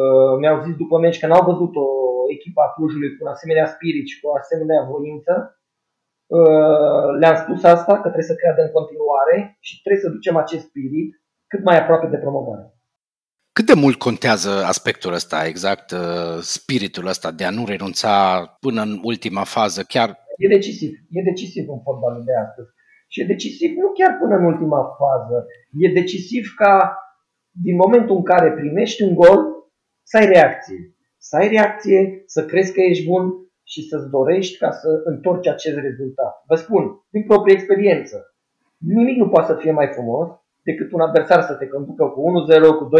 uh, 0.00 0.32
mi-au 0.40 0.62
zis 0.64 0.74
după 0.76 0.98
meci 0.98 1.20
că 1.20 1.26
n-au 1.26 1.44
văzut 1.50 1.72
o 1.76 1.88
echipă 2.36 2.60
a 2.62 2.72
Clujului 2.74 3.14
cu 3.14 3.24
un 3.24 3.30
asemenea 3.30 3.66
spirit 3.66 4.06
și 4.08 4.20
cu 4.20 4.28
o 4.28 4.36
asemenea 4.42 4.80
voință, 4.90 5.32
Uh, 5.34 5.61
le-am 7.20 7.36
spus 7.42 7.62
asta, 7.64 7.92
că 7.94 8.08
trebuie 8.08 8.32
să 8.32 8.40
creadă 8.40 8.62
în 8.62 8.72
continuare 8.78 9.56
și 9.60 9.82
trebuie 9.82 10.02
să 10.04 10.14
ducem 10.16 10.36
acest 10.36 10.64
spirit 10.68 11.10
cât 11.46 11.64
mai 11.64 11.78
aproape 11.78 12.06
de 12.06 12.16
promovare. 12.16 12.64
Cât 13.52 13.66
de 13.66 13.74
mult 13.74 13.98
contează 13.98 14.50
aspectul 14.72 15.12
ăsta, 15.12 15.46
exact 15.46 15.90
uh, 15.90 16.38
spiritul 16.40 17.06
ăsta 17.06 17.30
de 17.30 17.44
a 17.44 17.50
nu 17.50 17.64
renunța 17.66 18.14
până 18.60 18.82
în 18.82 19.00
ultima 19.02 19.44
fază, 19.44 19.82
chiar 19.82 20.08
E 20.36 20.48
decisiv. 20.48 20.92
E 21.10 21.22
decisiv 21.32 21.64
în 21.68 21.80
fotbalul 21.86 22.22
de 22.24 22.34
astăzi. 22.44 22.70
Și 23.08 23.20
e 23.20 23.32
decisiv 23.34 23.70
nu 23.76 23.88
chiar 23.98 24.12
până 24.20 24.34
în 24.36 24.44
ultima 24.44 24.82
fază. 25.02 25.46
E 25.84 25.98
decisiv 26.00 26.44
ca 26.56 26.74
din 27.50 27.76
momentul 27.76 28.16
în 28.16 28.24
care 28.24 28.52
primești 28.52 29.02
un 29.02 29.14
gol, 29.14 29.40
să 30.02 30.16
ai 30.16 30.26
reacție. 30.26 30.80
Să 31.18 31.36
ai 31.36 31.48
reacție, 31.48 32.22
să 32.26 32.44
crezi 32.44 32.72
că 32.72 32.80
ești 32.80 33.06
bun 33.06 33.24
și 33.64 33.82
să-ți 33.88 34.10
dorești 34.10 34.58
ca 34.58 34.70
să 34.70 35.00
întorci 35.04 35.48
acest 35.48 35.78
rezultat. 35.78 36.42
Vă 36.46 36.54
spun, 36.54 36.82
din 37.10 37.24
proprie 37.24 37.54
experiență, 37.54 38.16
nimic 38.78 39.16
nu 39.16 39.28
poate 39.28 39.46
să 39.46 39.58
fie 39.58 39.72
mai 39.72 39.88
frumos 39.96 40.28
decât 40.62 40.92
un 40.92 41.00
adversar 41.00 41.40
să 41.42 41.54
te 41.54 41.66
conducă 41.66 42.04
cu 42.04 42.20
1-0, 42.20 42.60
cu 42.78 42.84
2-0 42.84 42.90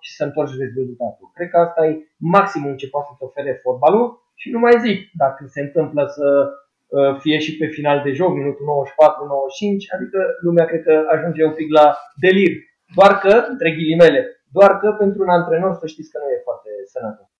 și 0.00 0.10
să 0.16 0.24
întorci 0.24 0.62
rezultatul. 0.64 1.30
Cred 1.34 1.48
că 1.48 1.58
asta 1.58 1.86
e 1.86 2.02
maximum 2.16 2.76
ce 2.76 2.88
poate 2.88 3.08
să 3.18 3.24
ofere 3.24 3.60
fotbalul 3.62 4.06
și 4.34 4.50
nu 4.50 4.58
mai 4.58 4.74
zic 4.86 4.98
dacă 5.22 5.44
se 5.54 5.60
întâmplă 5.60 6.02
să 6.16 6.26
uh, 6.48 7.18
fie 7.22 7.38
și 7.38 7.56
pe 7.56 7.66
final 7.66 7.98
de 8.04 8.12
joc, 8.18 8.30
minutul 8.34 8.66
94-95, 8.66 9.94
adică 9.96 10.18
lumea 10.46 10.64
cred 10.64 10.82
că 10.82 10.94
ajunge 11.14 11.44
un 11.44 11.54
pic 11.60 11.68
la 11.78 11.86
delir. 12.22 12.52
Doar 12.98 13.12
că, 13.22 13.32
între 13.52 13.68
ghilimele, 13.76 14.20
doar 14.56 14.72
că 14.80 14.88
pentru 15.02 15.22
un 15.22 15.28
antrenor 15.28 15.72
să 15.80 15.86
știți 15.86 16.10
că 16.10 16.18
nu 16.18 16.28
e 16.30 16.46
foarte 16.48 16.70
sănătos. 16.94 17.31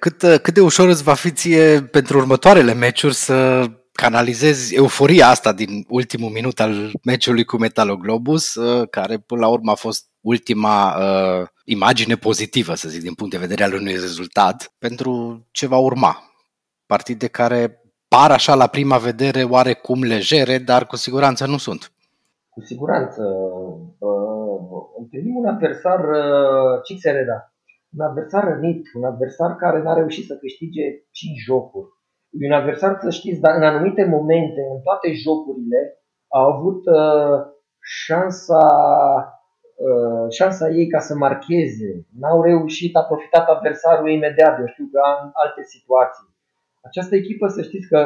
Cât, 0.00 0.22
uh, 0.22 0.38
cât 0.42 0.54
de 0.54 0.60
ușor 0.60 0.88
îți 0.88 1.02
va 1.02 1.14
fi 1.14 1.30
ție 1.30 1.82
pentru 1.82 2.18
următoarele 2.18 2.74
meciuri 2.74 3.14
să 3.14 3.64
canalizezi 3.92 4.74
euforia 4.74 5.28
asta 5.28 5.52
din 5.52 5.84
ultimul 5.88 6.30
minut 6.30 6.60
al 6.60 6.90
meciului 7.04 7.44
cu 7.44 7.56
Metaloglobus, 7.56 8.54
uh, 8.54 8.88
care 8.90 9.18
până 9.18 9.40
la 9.40 9.48
urmă 9.48 9.70
a 9.70 9.74
fost 9.74 10.06
ultima 10.20 10.96
uh, 10.96 11.46
imagine 11.64 12.14
pozitivă, 12.14 12.74
să 12.74 12.88
zic, 12.88 13.02
din 13.02 13.14
punct 13.14 13.32
de 13.32 13.38
vedere 13.38 13.64
al 13.64 13.72
unui 13.72 13.92
rezultat, 13.92 14.72
pentru 14.78 15.42
ce 15.50 15.66
va 15.66 15.76
urma. 15.76 16.16
Partide 16.86 17.26
care 17.26 17.82
par 18.08 18.30
așa 18.30 18.54
la 18.54 18.66
prima 18.66 18.98
vedere 18.98 19.42
oarecum 19.42 20.02
legere, 20.02 20.58
dar 20.58 20.86
cu 20.86 20.96
siguranță 20.96 21.46
nu 21.46 21.56
sunt. 21.56 21.92
Cu 22.48 22.60
siguranță. 22.60 23.22
Uh, 23.98 24.40
întâlnim 24.98 25.36
un 25.36 25.46
adversar 25.46 25.98
uh, 25.98 26.82
Cixereda, 26.84 27.49
un 27.96 28.00
adversar 28.00 28.44
rănit, 28.44 28.82
un 28.94 29.04
adversar 29.04 29.56
care 29.56 29.82
n-a 29.82 29.94
reușit 29.94 30.26
să 30.26 30.36
câștige 30.36 30.82
5 31.10 31.38
jocuri 31.38 31.88
E 32.38 32.46
un 32.46 32.52
adversar, 32.52 32.98
să 33.00 33.10
știți, 33.10 33.40
dar 33.40 33.54
în 33.56 33.62
anumite 33.62 34.04
momente, 34.04 34.60
în 34.74 34.80
toate 34.80 35.12
jocurile, 35.12 35.80
a 36.28 36.40
avut 36.52 36.86
uh, 36.86 37.36
șansa, 38.04 38.64
uh, 39.86 40.26
șansa 40.30 40.68
ei 40.68 40.86
ca 40.86 40.98
să 40.98 41.14
marcheze. 41.14 42.06
N-au 42.18 42.42
reușit, 42.42 42.96
a 42.96 43.02
profitat 43.02 43.48
adversarul 43.48 44.10
imediat, 44.10 44.58
eu 44.58 44.66
știu 44.66 44.88
că 44.92 45.00
în 45.22 45.30
alte 45.32 45.62
situații. 45.62 46.28
Această 46.82 47.14
echipă, 47.14 47.46
să 47.46 47.62
știți 47.62 47.88
că 47.88 47.98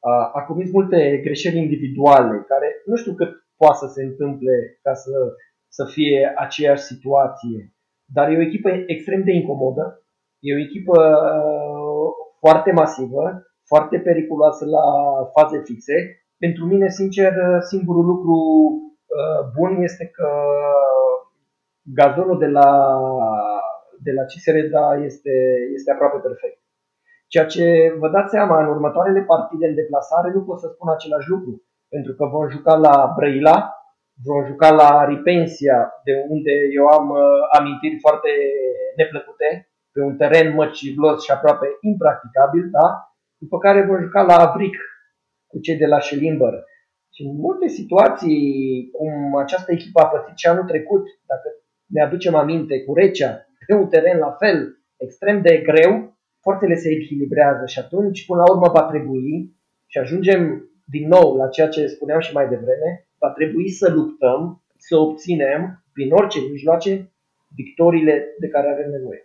a, 0.00 0.30
a 0.32 0.40
comis 0.46 0.72
multe 0.72 1.20
greșeli 1.24 1.58
individuale, 1.58 2.44
care 2.48 2.68
nu 2.84 2.96
știu 2.96 3.14
cât 3.14 3.32
poate 3.56 3.78
să 3.78 3.86
se 3.86 4.02
întâmple 4.02 4.78
ca 4.82 4.94
să, 4.94 5.12
să 5.68 5.84
fie 5.84 6.32
aceeași 6.36 6.82
situație. 6.82 7.74
Dar 8.12 8.28
e 8.28 8.36
o 8.36 8.46
echipă 8.48 8.68
extrem 8.86 9.22
de 9.24 9.32
incomodă, 9.32 9.84
e 10.38 10.54
o 10.54 10.64
echipă 10.66 10.98
uh, 10.98 12.08
foarte 12.38 12.72
masivă, 12.72 13.24
foarte 13.66 13.98
periculoasă 13.98 14.64
la 14.64 14.84
faze 15.36 15.58
fixe. 15.64 15.96
Pentru 16.38 16.64
mine, 16.64 16.88
sincer, 16.88 17.32
singurul 17.60 18.04
lucru 18.04 18.36
uh, 19.16 19.40
bun 19.56 19.82
este 19.82 20.06
că 20.16 20.28
gazonul 21.82 22.38
de 22.38 22.46
la, 22.46 22.68
de 24.02 24.12
la 24.12 24.24
Cisereda 24.24 24.84
este, 25.04 25.34
este 25.74 25.90
aproape 25.92 26.18
perfect. 26.18 26.58
Ceea 27.32 27.46
ce 27.46 27.94
vă 27.98 28.08
dați 28.08 28.30
seama, 28.30 28.60
în 28.62 28.68
următoarele 28.68 29.22
partide 29.22 29.66
în 29.66 29.74
deplasare 29.74 30.30
nu 30.34 30.42
pot 30.42 30.58
să 30.60 30.68
spun 30.68 30.88
același 30.90 31.28
lucru, 31.28 31.62
pentru 31.88 32.12
că 32.14 32.24
vom 32.26 32.48
juca 32.48 32.74
la 32.76 33.12
Brăila, 33.16 33.56
vom 34.24 34.46
juca 34.46 34.70
la 34.70 35.04
Ripensia, 35.04 35.78
de 36.04 36.12
unde 36.28 36.52
eu 36.78 36.86
am 36.86 37.10
uh, 37.10 37.20
amintiri 37.58 37.98
foarte 38.00 38.30
neplăcute, 38.96 39.48
pe 39.92 40.00
un 40.00 40.16
teren 40.16 40.54
măcivlos 40.54 41.24
și 41.24 41.30
aproape 41.30 41.66
impracticabil, 41.80 42.68
da? 42.70 42.86
după 43.38 43.58
care 43.58 43.82
vor 43.82 44.00
juca 44.00 44.22
la 44.22 44.36
Avric 44.36 44.76
cu 45.46 45.58
cei 45.60 45.76
de 45.76 45.86
la 45.86 46.00
Schelimber. 46.00 46.54
Și 47.14 47.22
în 47.22 47.36
multe 47.36 47.68
situații, 47.68 48.40
cum 48.92 49.36
această 49.36 49.72
echipă 49.72 50.00
a 50.00 50.06
pățit 50.06 50.36
și 50.38 50.46
anul 50.46 50.64
trecut, 50.64 51.04
dacă 51.26 51.48
ne 51.86 52.02
aducem 52.02 52.34
aminte, 52.34 52.84
cu 52.84 52.94
Recea, 52.94 53.46
pe 53.66 53.74
un 53.74 53.88
teren 53.88 54.18
la 54.18 54.30
fel, 54.30 54.58
extrem 54.96 55.42
de 55.42 55.56
greu, 55.56 56.18
forțele 56.40 56.74
se 56.74 56.90
echilibrează 56.90 57.66
și 57.66 57.78
atunci, 57.78 58.26
până 58.26 58.42
la 58.42 58.52
urmă, 58.52 58.68
va 58.72 58.82
trebui, 58.82 59.56
și 59.86 59.98
ajungem 59.98 60.70
din 60.84 61.08
nou 61.08 61.36
la 61.36 61.48
ceea 61.48 61.68
ce 61.68 61.86
spuneam 61.86 62.20
și 62.20 62.32
mai 62.32 62.48
devreme, 62.48 63.08
va 63.20 63.30
trebui 63.30 63.70
să 63.70 63.92
luptăm, 63.92 64.64
să 64.76 64.96
obținem, 64.96 65.84
prin 65.92 66.12
orice 66.12 66.38
mijloace, 66.50 67.12
victoriile 67.54 68.14
de 68.38 68.48
care 68.48 68.68
avem 68.70 68.90
nevoie. 68.90 69.24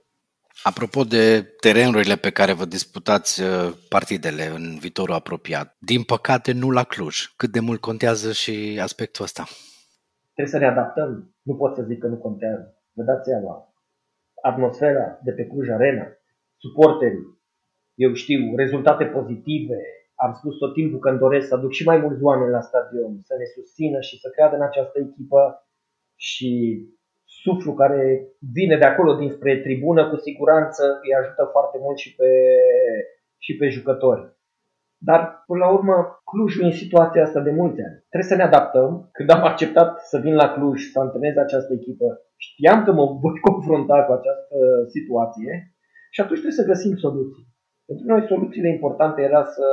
Apropo 0.63 1.03
de 1.03 1.41
terenurile 1.41 2.15
pe 2.15 2.29
care 2.29 2.53
vă 2.53 2.65
disputați 2.65 3.41
uh, 3.41 3.47
partidele 3.89 4.45
în 4.45 4.77
viitorul 4.79 5.15
apropiat, 5.15 5.75
din 5.79 6.03
păcate 6.03 6.51
nu 6.51 6.69
la 6.71 6.83
Cluj. 6.83 7.15
Cât 7.35 7.51
de 7.51 7.59
mult 7.59 7.81
contează 7.81 8.31
și 8.31 8.79
aspectul 8.81 9.23
ăsta? 9.23 9.43
Trebuie 10.33 10.55
să 10.55 10.59
ne 10.59 10.67
adaptăm. 10.67 11.35
Nu 11.41 11.55
pot 11.55 11.75
să 11.75 11.85
zic 11.87 11.99
că 11.99 12.07
nu 12.07 12.17
contează. 12.17 12.77
Vă 12.93 13.03
dați 13.03 13.29
seama. 13.29 13.73
Atmosfera 14.41 15.19
de 15.23 15.31
pe 15.31 15.45
Cluj 15.45 15.69
Arena, 15.69 16.07
suporterii, 16.57 17.35
eu 17.95 18.13
știu, 18.13 18.55
rezultate 18.55 19.05
pozitive. 19.05 19.77
Am 20.15 20.33
spus 20.39 20.57
tot 20.57 20.73
timpul 20.73 20.99
că 20.99 21.09
îmi 21.09 21.23
doresc 21.25 21.47
să 21.47 21.55
aduc 21.55 21.71
și 21.71 21.85
mai 21.85 21.97
mulți 21.97 22.23
oameni 22.23 22.51
la 22.51 22.61
stadion, 22.61 23.19
să 23.23 23.33
ne 23.37 23.45
susțină 23.45 23.99
și 23.99 24.19
să 24.19 24.29
creadă 24.29 24.55
în 24.55 24.61
această 24.61 24.99
echipă 24.99 25.41
și 26.15 26.51
suflu 27.43 27.73
care 27.73 28.27
vine 28.53 28.77
de 28.77 28.85
acolo 28.85 29.13
dinspre 29.13 29.57
tribună, 29.57 30.09
cu 30.09 30.15
siguranță 30.15 30.83
îi 31.03 31.13
ajută 31.19 31.49
foarte 31.51 31.77
mult 31.81 31.97
și 31.97 32.15
pe, 32.15 32.29
și 33.37 33.57
pe 33.57 33.67
jucători. 33.67 34.33
Dar, 34.97 35.43
până 35.45 35.59
la 35.65 35.71
urmă, 35.71 36.21
Clujul 36.29 36.63
e 36.63 36.65
în 36.65 36.71
situația 36.71 37.23
asta 37.23 37.41
de 37.41 37.51
multe 37.51 37.81
ani. 37.87 37.97
Trebuie 38.09 38.31
să 38.31 38.35
ne 38.35 38.43
adaptăm. 38.43 39.09
Când 39.11 39.29
am 39.29 39.43
acceptat 39.43 39.99
să 39.99 40.17
vin 40.17 40.35
la 40.35 40.53
Cluj 40.53 40.91
să 40.91 40.99
antrenez 40.99 41.35
această 41.37 41.73
echipă, 41.73 42.07
știam 42.37 42.83
că 42.83 42.91
mă 42.91 43.05
voi 43.05 43.39
confrunta 43.49 44.03
cu 44.03 44.11
această 44.11 44.57
situație 44.87 45.53
și 46.11 46.21
atunci 46.21 46.39
trebuie 46.39 46.61
să 46.61 46.71
găsim 46.71 46.95
soluții. 46.95 47.45
Pentru 47.85 48.05
noi 48.07 48.25
soluțiile 48.27 48.69
importante 48.69 49.21
era 49.21 49.43
să 49.43 49.67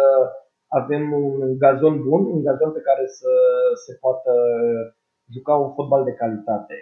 avem 0.66 1.12
un 1.12 1.58
gazon 1.58 2.02
bun, 2.08 2.22
un 2.24 2.42
gazon 2.42 2.72
pe 2.72 2.80
care 2.80 3.06
să 3.06 3.30
se 3.84 3.96
poată 4.00 4.32
juca 5.32 5.54
un 5.54 5.72
fotbal 5.72 6.04
de 6.04 6.12
calitate 6.12 6.74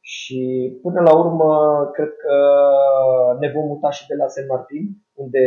și 0.00 0.40
până 0.82 1.00
la 1.00 1.18
urmă 1.18 1.50
cred 1.92 2.12
că 2.24 2.34
ne 3.40 3.50
vom 3.54 3.66
muta 3.66 3.90
și 3.90 4.06
de 4.06 4.14
la 4.14 4.26
San 4.26 4.46
Martin, 4.48 4.84
unde 5.14 5.44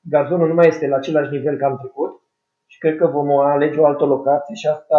gazonul 0.00 0.48
nu 0.48 0.54
mai 0.54 0.68
este 0.68 0.88
la 0.88 0.96
același 0.96 1.30
nivel 1.30 1.56
ca 1.56 1.66
în 1.68 1.76
trecut 1.76 2.20
și 2.66 2.78
cred 2.78 2.96
că 2.96 3.06
vom 3.06 3.30
alege 3.30 3.80
o 3.80 3.86
altă 3.86 4.04
locație 4.04 4.54
și 4.54 4.66
asta 4.66 4.98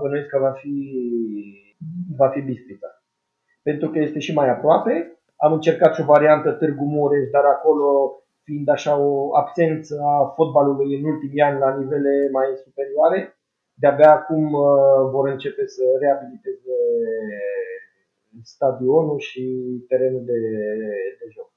bănuiesc 0.00 0.28
că 0.28 0.38
va 0.38 0.50
fi, 0.50 0.76
va 2.16 2.28
fi 2.28 2.40
Bistrița. 2.40 2.88
Pentru 3.62 3.90
că 3.90 3.98
este 3.98 4.18
și 4.18 4.34
mai 4.34 4.48
aproape. 4.48 5.13
Am 5.36 5.52
încercat 5.52 5.94
și 5.94 6.00
o 6.00 6.04
variantă 6.04 6.52
Târgu 6.52 6.84
Mureș, 6.84 7.30
dar 7.30 7.44
acolo 7.44 7.88
fiind 8.42 8.68
așa 8.68 8.98
o 8.98 9.36
absență 9.36 10.00
a 10.02 10.32
fotbalului 10.36 10.98
în 10.98 11.04
ultimii 11.04 11.42
ani 11.42 11.58
la 11.58 11.76
nivele 11.76 12.28
mai 12.32 12.46
superioare, 12.64 13.38
de-abia 13.74 14.12
acum 14.12 14.52
uh, 14.52 15.10
vor 15.10 15.28
începe 15.28 15.66
să 15.66 15.82
reabiliteze 16.00 16.76
stadionul 18.42 19.18
și 19.18 19.44
terenul 19.88 20.24
de, 20.24 20.40
de 21.18 21.26
joc. 21.34 21.53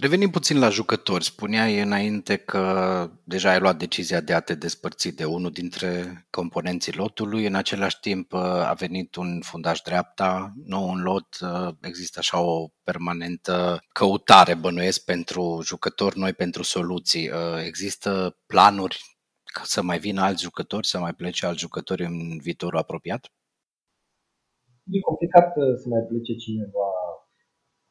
Revenim 0.00 0.30
puțin 0.30 0.58
la 0.58 0.68
jucători. 0.68 1.24
Spuneai 1.24 1.80
înainte 1.80 2.36
că 2.36 3.10
deja 3.24 3.50
ai 3.50 3.60
luat 3.60 3.78
decizia 3.78 4.20
de 4.20 4.34
a 4.34 4.40
te 4.40 4.54
despărți 4.54 5.08
de 5.08 5.24
unul 5.24 5.50
dintre 5.50 5.90
componenții 6.30 6.92
lotului. 6.92 7.46
În 7.46 7.54
același 7.54 8.00
timp 8.00 8.32
uh, 8.32 8.40
a 8.40 8.72
venit 8.72 9.14
un 9.14 9.40
fundaj 9.40 9.80
dreapta, 9.80 10.52
nou 10.64 10.88
un 10.88 11.02
lot. 11.02 11.38
Uh, 11.40 11.74
există 11.80 12.18
așa 12.18 12.40
o 12.40 12.68
permanentă 12.82 13.78
căutare, 13.92 14.54
bănuiesc, 14.54 15.04
pentru 15.04 15.60
jucători 15.64 16.18
noi, 16.18 16.32
pentru 16.32 16.62
soluții. 16.62 17.30
Există 17.66 18.38
planuri 18.46 19.18
să 19.64 19.82
mai 19.82 19.98
vină 19.98 20.20
alți 20.20 20.42
jucători, 20.42 20.86
să 20.86 20.98
mai 20.98 21.14
plece 21.14 21.46
alți 21.46 21.60
jucători 21.60 22.04
în 22.04 22.38
viitorul 22.38 22.78
apropiat? 22.78 23.32
E 24.96 25.00
complicat 25.10 25.48
uh, 25.56 25.74
să 25.82 25.86
mai 25.88 26.04
plece 26.08 26.32
cineva, 26.44 26.88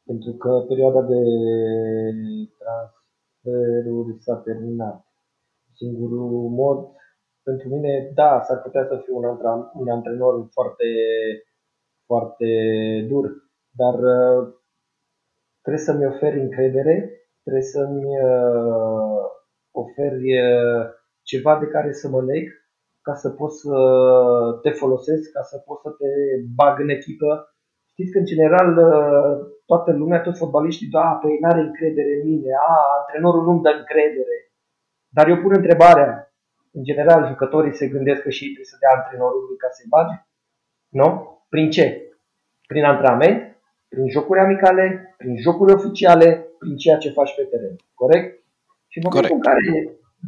pentru 0.07 0.31
că 0.31 0.65
perioada 0.67 1.01
de 1.01 1.21
transferuri 2.59 4.17
s-a 4.19 4.35
terminat. 4.35 5.05
Singurul 5.75 6.49
mod, 6.49 6.79
pentru 7.43 7.67
mine, 7.69 8.11
da, 8.13 8.41
s-ar 8.45 8.61
putea 8.61 8.85
să 8.85 9.01
fiu 9.03 9.17
un, 9.17 9.23
antren- 9.23 9.71
un 9.73 9.87
antrenor 9.89 10.47
foarte, 10.51 10.85
foarte 12.05 12.49
dur, 13.09 13.25
dar 13.71 13.93
uh, 13.93 14.53
trebuie 15.61 15.83
să-mi 15.83 16.05
oferi 16.05 16.39
încredere, 16.39 16.95
trebuie 17.41 17.63
să-mi 17.63 18.05
uh, 18.05 19.21
oferi 19.71 20.29
ceva 21.23 21.59
de 21.59 21.65
care 21.65 21.91
să 21.91 22.09
mă 22.09 22.21
leg, 22.21 22.45
ca 23.01 23.13
să 23.13 23.29
pot 23.29 23.51
să 23.51 23.77
te 24.61 24.69
folosesc, 24.69 25.31
ca 25.31 25.41
să 25.41 25.57
pot 25.57 25.79
să 25.81 25.89
te 25.89 26.09
bag 26.55 26.79
în 26.79 26.89
echipă. 26.89 27.55
Știți 27.91 28.11
că, 28.11 28.17
în 28.17 28.25
general, 28.25 28.69
toată 29.69 29.91
lumea, 29.91 30.21
toți 30.21 30.41
fotbaliștii, 30.43 30.93
da, 30.97 31.07
păi 31.21 31.37
n-are 31.41 31.61
încredere 31.61 32.11
în 32.17 32.23
mine, 32.29 32.51
a, 32.69 32.75
antrenorul 32.99 33.43
nu-mi 33.47 33.63
dă 33.65 33.71
încredere. 33.79 34.37
Dar 35.15 35.25
eu 35.27 35.37
pun 35.43 35.53
întrebarea, 35.55 36.09
în 36.77 36.83
general, 36.89 37.27
jucătorii 37.27 37.79
se 37.79 37.87
gândesc 37.87 38.21
că 38.21 38.29
și 38.29 38.43
ei 38.43 38.53
trebuie 38.53 38.73
să 38.73 38.77
dea 38.79 38.91
antrenorului 38.97 39.57
ca 39.63 39.69
să-i 39.75 39.91
bage? 39.95 40.15
Nu? 40.99 41.07
Prin 41.49 41.69
ce? 41.75 41.85
Prin 42.71 42.83
antrenament, 42.83 43.39
prin 43.87 44.09
jocuri 44.09 44.39
amicale, 44.39 44.85
prin 45.17 45.35
jocuri 45.45 45.73
oficiale, 45.73 46.27
prin 46.59 46.75
ceea 46.75 46.97
ce 46.97 47.17
faci 47.17 47.35
pe 47.35 47.43
teren. 47.43 47.75
Corect? 47.93 48.27
Și 48.87 48.97
în 48.97 49.03
momentul 49.05 49.35
în 49.35 49.45
care 49.49 49.63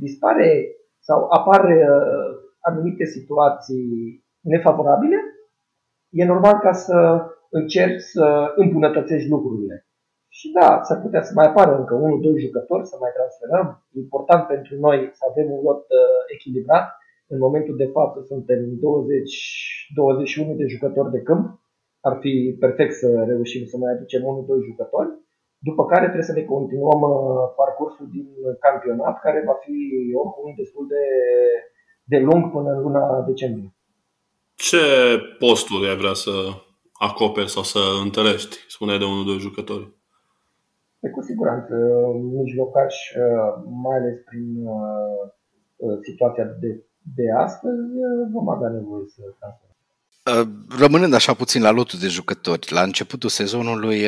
dispare 0.05 0.49
sau 0.99 1.19
apar 1.37 1.63
uh, 1.63 2.29
anumite 2.59 3.05
situații 3.05 3.87
nefavorabile, 4.39 5.17
e 6.09 6.25
normal 6.25 6.57
ca 6.59 6.71
să 6.71 6.95
încerci 7.49 8.01
să 8.01 8.53
îmbunătățești 8.55 9.29
lucrurile. 9.29 9.75
Și 10.37 10.47
da, 10.57 10.69
s-ar 10.87 10.99
putea 11.05 11.21
să 11.27 11.31
mai 11.35 11.47
apară 11.47 11.71
încă 11.77 11.93
unul, 11.95 12.21
doi 12.21 12.39
jucători, 12.45 12.89
să 12.91 12.95
mai 12.99 13.11
transferăm. 13.17 13.67
Important 14.03 14.41
pentru 14.53 14.73
noi 14.85 14.97
să 15.17 15.23
avem 15.29 15.47
un 15.55 15.61
lot 15.67 15.83
uh, 15.89 16.21
echilibrat. 16.35 16.87
În 17.33 17.39
momentul 17.45 17.75
de 17.75 17.89
față 17.95 18.17
suntem 18.31 18.59
20-21 20.53 20.55
de 20.59 20.65
jucători 20.73 21.11
de 21.15 21.21
câmp. 21.27 21.45
Ar 22.07 22.15
fi 22.23 22.33
perfect 22.59 22.93
să 23.01 23.07
reușim 23.31 23.63
să 23.65 23.77
mai 23.77 23.91
aducem 23.91 24.23
unul, 24.23 24.45
doi 24.47 24.61
jucători. 24.69 25.09
După 25.69 25.85
care 25.85 26.05
trebuie 26.05 26.31
să 26.31 26.37
ne 26.37 26.49
continuăm 26.53 27.01
uh, 27.01 27.13
parcursul 27.61 28.07
din 28.15 28.27
campionat, 28.65 29.15
care 29.25 29.43
va 29.49 29.55
fi 29.65 29.75
oricum 30.21 30.53
destul 30.61 30.85
de, 30.93 31.05
de 32.11 32.17
lung 32.27 32.51
până 32.55 32.69
în 32.75 32.81
luna 32.85 33.03
decembrie. 33.31 33.69
Ce 34.55 34.83
posturi 35.39 35.89
ai 35.89 35.97
vrea 36.03 36.13
să 36.13 36.31
acoperi 37.07 37.49
sau 37.55 37.63
să 37.63 37.79
întărești? 38.03 38.55
Spune 38.67 38.97
de 38.97 39.03
unul, 39.03 39.25
doi 39.25 39.39
jucători. 39.47 39.87
Pe 40.99 41.09
cu 41.09 41.21
siguranță, 41.21 41.73
mijlocaș, 42.43 42.95
uh, 42.95 43.63
mai 43.83 43.97
ales 43.97 44.17
prin 44.29 44.47
uh, 44.65 45.97
situația 46.01 46.43
de, 46.43 46.83
de 47.15 47.25
astăzi, 47.45 47.87
vom 48.33 48.49
avea 48.49 48.69
nevoie 48.69 49.05
să 49.07 49.21
transferăm. 49.39 49.67
Rămânând 50.79 51.13
așa 51.13 51.33
puțin 51.33 51.61
la 51.61 51.71
lotul 51.71 51.99
de 51.99 52.07
jucători, 52.07 52.71
la 52.71 52.81
începutul 52.81 53.29
sezonului 53.29 53.99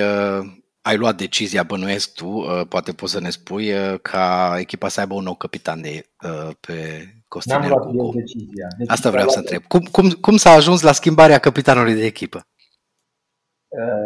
ai 0.81 0.97
luat 0.97 1.17
decizia, 1.17 1.63
bănuiesc 1.63 2.13
tu, 2.13 2.27
uh, 2.27 2.61
poate 2.69 2.91
poți 2.91 3.11
să 3.11 3.19
ne 3.19 3.29
spui, 3.29 3.71
uh, 3.73 3.99
ca 4.01 4.55
echipa 4.59 4.87
să 4.87 4.99
aibă 4.99 5.13
un 5.13 5.23
nou 5.23 5.35
capitan 5.35 5.81
de, 5.81 6.05
uh, 6.23 6.55
pe 6.59 7.05
Costinel 7.27 7.59
N-am 7.59 7.69
luat 7.69 7.95
eu 7.95 8.11
decizia. 8.13 8.67
decizia. 8.69 8.93
Asta 8.93 9.09
vreau 9.09 9.29
să 9.29 9.37
întreb. 9.37 9.63
Cum, 9.67 9.79
cum, 9.91 10.09
cum 10.09 10.37
s-a 10.37 10.51
ajuns 10.51 10.81
la 10.81 10.91
schimbarea 10.91 11.39
capitanului 11.39 11.93
de 11.93 12.05
echipă? 12.05 12.45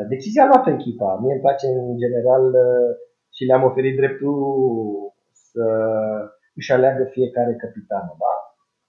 Decizia 0.09 0.43
a 0.43 0.45
luat 0.45 0.67
echipa. 0.67 1.19
Mie 1.21 1.33
îmi 1.33 1.41
place 1.41 1.67
în 1.67 1.97
general 1.97 2.43
și 3.35 3.43
le-am 3.43 3.63
oferit 3.63 3.95
dreptul 3.95 4.37
să 5.31 5.65
își 6.55 6.71
aleagă 6.71 7.03
fiecare 7.03 7.55
capitană. 7.55 8.15
Da? 8.23 8.33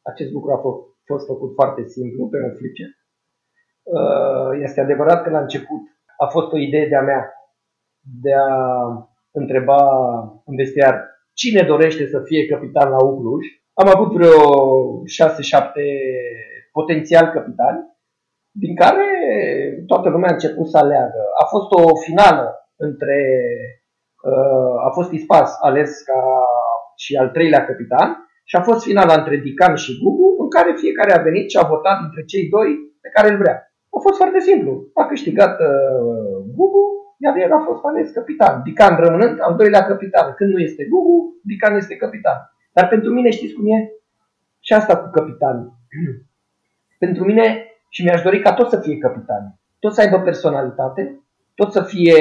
Acest 0.02 0.30
lucru 0.32 0.50
a 0.52 0.60
fost 1.04 1.26
făcut 1.26 1.54
foarte 1.54 1.82
simplu, 1.84 2.28
pe 2.28 2.36
un 2.36 2.54
flipchart. 2.58 2.96
Este 4.62 4.80
adevărat 4.80 5.22
că 5.22 5.30
la 5.30 5.40
început 5.40 5.82
a 6.18 6.26
fost 6.26 6.52
o 6.52 6.58
idee 6.58 6.88
de-a 6.88 7.02
mea 7.02 7.30
de 8.22 8.32
a 8.32 8.48
întreba 9.30 9.80
în 10.44 10.56
vestiar 10.56 10.94
cine 11.32 11.62
dorește 11.62 12.06
să 12.06 12.20
fie 12.20 12.46
capitan 12.46 12.90
la 12.90 13.04
Ucluj. 13.04 13.46
Am 13.72 13.88
avut 13.94 14.12
vreo 14.12 14.40
6-7 15.02 15.04
potențial 16.72 17.30
capitani, 17.30 17.95
din 18.58 18.74
care 18.76 19.06
toată 19.86 20.08
lumea 20.08 20.30
a 20.30 20.32
început 20.32 20.68
să 20.68 20.78
aleagă. 20.78 21.22
A 21.42 21.44
fost 21.44 21.70
o 21.70 21.96
finală 22.06 22.46
între, 22.76 23.18
uh, 24.30 24.86
a 24.86 24.90
fost 24.90 25.10
Ispas 25.12 25.58
ales 25.60 26.00
ca 26.00 26.20
și 26.96 27.16
al 27.16 27.28
treilea 27.28 27.64
capitan 27.64 28.08
și 28.44 28.56
a 28.56 28.62
fost 28.62 28.82
finala 28.84 29.14
între 29.14 29.36
Dican 29.36 29.74
și 29.74 29.98
Gugu, 30.02 30.42
în 30.42 30.48
care 30.50 30.74
fiecare 30.76 31.12
a 31.12 31.22
venit 31.22 31.50
și 31.50 31.56
a 31.56 31.66
votat 31.66 31.98
între 32.02 32.22
cei 32.24 32.48
doi 32.48 32.68
pe 33.00 33.08
care 33.08 33.28
îl 33.32 33.38
vrea. 33.38 33.56
A 33.96 33.98
fost 34.00 34.16
foarte 34.16 34.40
simplu. 34.40 34.72
A 34.94 35.06
câștigat 35.06 35.54
uh, 35.60 36.36
Gugu, 36.56 36.84
iar 37.18 37.36
el 37.36 37.52
a 37.52 37.64
fost 37.68 37.84
ales 37.84 38.10
capitan. 38.10 38.62
Dican 38.64 38.96
rămânând 38.96 39.36
al 39.40 39.54
doilea 39.56 39.84
capitan. 39.84 40.34
Când 40.36 40.52
nu 40.52 40.58
este 40.58 40.84
Gugu, 40.84 41.40
Dican 41.42 41.74
este 41.76 41.96
capitan. 41.96 42.38
Dar 42.72 42.88
pentru 42.88 43.10
mine 43.12 43.30
știți 43.30 43.54
cum 43.54 43.66
e? 43.66 43.90
Și 44.60 44.72
asta 44.72 44.96
cu 44.96 45.10
capitanii. 45.10 45.72
pentru 47.04 47.24
mine, 47.24 47.65
și 47.96 48.04
mi-aș 48.04 48.22
dori 48.22 48.40
ca 48.40 48.52
tot 48.54 48.68
să 48.70 48.78
fie 48.80 48.98
capitani. 48.98 49.48
Tot 49.78 49.92
să 49.94 50.00
aibă 50.00 50.18
personalitate, 50.20 51.02
tot 51.54 51.72
să 51.72 51.82
fie 51.82 52.18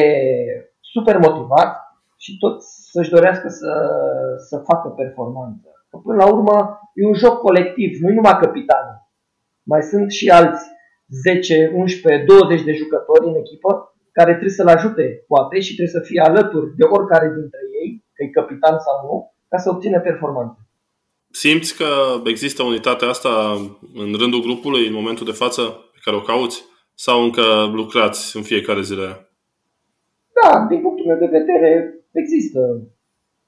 super 0.80 1.18
motivat 1.18 1.72
și 2.18 2.38
tot 2.38 2.56
să-și 2.92 3.14
dorească 3.16 3.48
să, 3.48 3.72
să 4.50 4.58
facă 4.70 4.88
performanță. 4.90 5.68
Că 5.90 5.98
până 5.98 6.18
la 6.24 6.28
urmă 6.34 6.80
e 6.94 7.08
un 7.08 7.14
joc 7.14 7.36
colectiv, 7.40 7.92
nu 8.02 8.10
numai 8.14 8.38
capitanul. 8.46 8.98
Mai 9.64 9.82
sunt 9.82 10.12
și 10.12 10.30
alți 10.30 10.64
10, 11.24 11.72
11, 11.76 12.24
20 12.26 12.64
de 12.64 12.74
jucători 12.82 13.28
în 13.28 13.36
echipă 13.44 13.70
care 14.12 14.32
trebuie 14.32 14.60
să-l 14.60 14.76
ajute, 14.78 15.24
poate, 15.28 15.60
și 15.60 15.76
trebuie 15.76 15.98
să 15.98 16.08
fie 16.10 16.22
alături 16.22 16.76
de 16.80 16.86
oricare 16.96 17.28
dintre 17.40 17.62
ei, 17.82 18.06
că 18.14 18.24
e 18.24 18.38
capitan 18.40 18.76
sau 18.86 18.96
nu, 19.08 19.34
ca 19.50 19.58
să 19.58 19.70
obțină 19.70 20.00
performanță. 20.00 20.60
Simți 21.42 21.72
că 21.80 21.90
există 22.34 22.62
unitatea 22.64 23.08
asta 23.16 23.34
în 24.04 24.10
rândul 24.22 24.46
grupului 24.48 24.84
în 24.88 24.98
momentul 25.00 25.26
de 25.30 25.40
față 25.44 25.62
pe 25.94 26.00
care 26.04 26.16
o 26.18 26.28
cauți? 26.32 26.58
Sau 27.06 27.18
încă 27.28 27.46
lucrați 27.80 28.22
în 28.38 28.44
fiecare 28.52 28.82
zi 28.88 28.96
Da, 30.38 30.50
din 30.72 30.80
punctul 30.84 31.06
meu 31.10 31.20
de 31.24 31.36
vedere 31.40 31.72
există. 32.22 32.60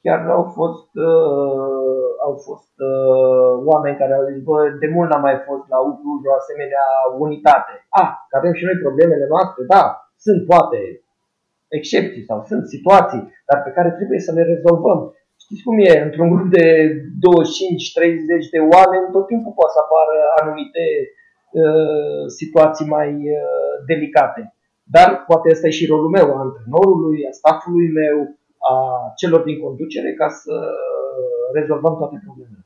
Chiar 0.04 0.19
au 0.38 0.45
fost, 0.58 0.89
uh, 1.10 2.08
au 2.28 2.34
fost 2.47 2.73
uh, 2.91 3.52
oameni 3.71 4.00
care 4.02 4.13
au 4.15 4.23
zis, 4.30 4.39
bă, 4.47 4.58
de 4.84 4.89
mult 4.95 5.08
n-am 5.10 5.26
mai 5.28 5.38
fost 5.47 5.65
la 5.73 5.80
Ucluj 5.91 6.21
o 6.30 6.34
asemenea 6.41 6.86
unitate. 7.26 7.73
Ah, 8.02 8.12
că 8.30 8.34
avem 8.38 8.54
și 8.58 8.67
noi 8.67 8.84
problemele 8.86 9.26
noastre, 9.34 9.62
da, 9.76 9.84
sunt 10.26 10.39
poate 10.52 10.80
excepții 11.78 12.28
sau 12.30 12.38
sunt 12.50 12.63
situații, 12.76 13.23
dar 13.47 13.60
pe 13.63 13.76
care 13.78 13.89
trebuie 14.00 14.19
să 14.28 14.32
le 14.38 14.43
rezolvăm. 14.54 15.00
Știți 15.47 15.65
cum 15.67 15.77
e? 15.79 15.93
Într-un 16.07 16.29
grup 16.33 16.49
de 16.60 16.65
25-30 18.45 18.55
de 18.55 18.62
oameni, 18.75 19.12
tot 19.15 19.25
timpul 19.31 19.57
poate 19.57 19.73
să 19.75 19.81
apară 19.86 20.15
anumite 20.41 20.86
uh, 21.62 22.23
situații 22.39 22.88
mai 22.97 23.10
uh, 23.39 23.73
delicate. 23.89 24.41
Dar 24.95 25.10
poate 25.29 25.49
ăsta 25.53 25.67
e 25.67 25.79
și 25.79 25.91
rolul 25.91 26.10
meu, 26.17 26.27
a 26.31 26.43
antrenorului, 26.45 27.19
a 27.29 27.31
staffului 27.39 27.89
meu, 28.01 28.17
a 28.71 28.75
celor 29.19 29.41
din 29.49 29.60
conducere, 29.65 30.13
ca 30.13 30.29
să 30.29 30.53
rezolvăm 31.57 31.95
toate 31.97 32.21
problemele. 32.25 32.65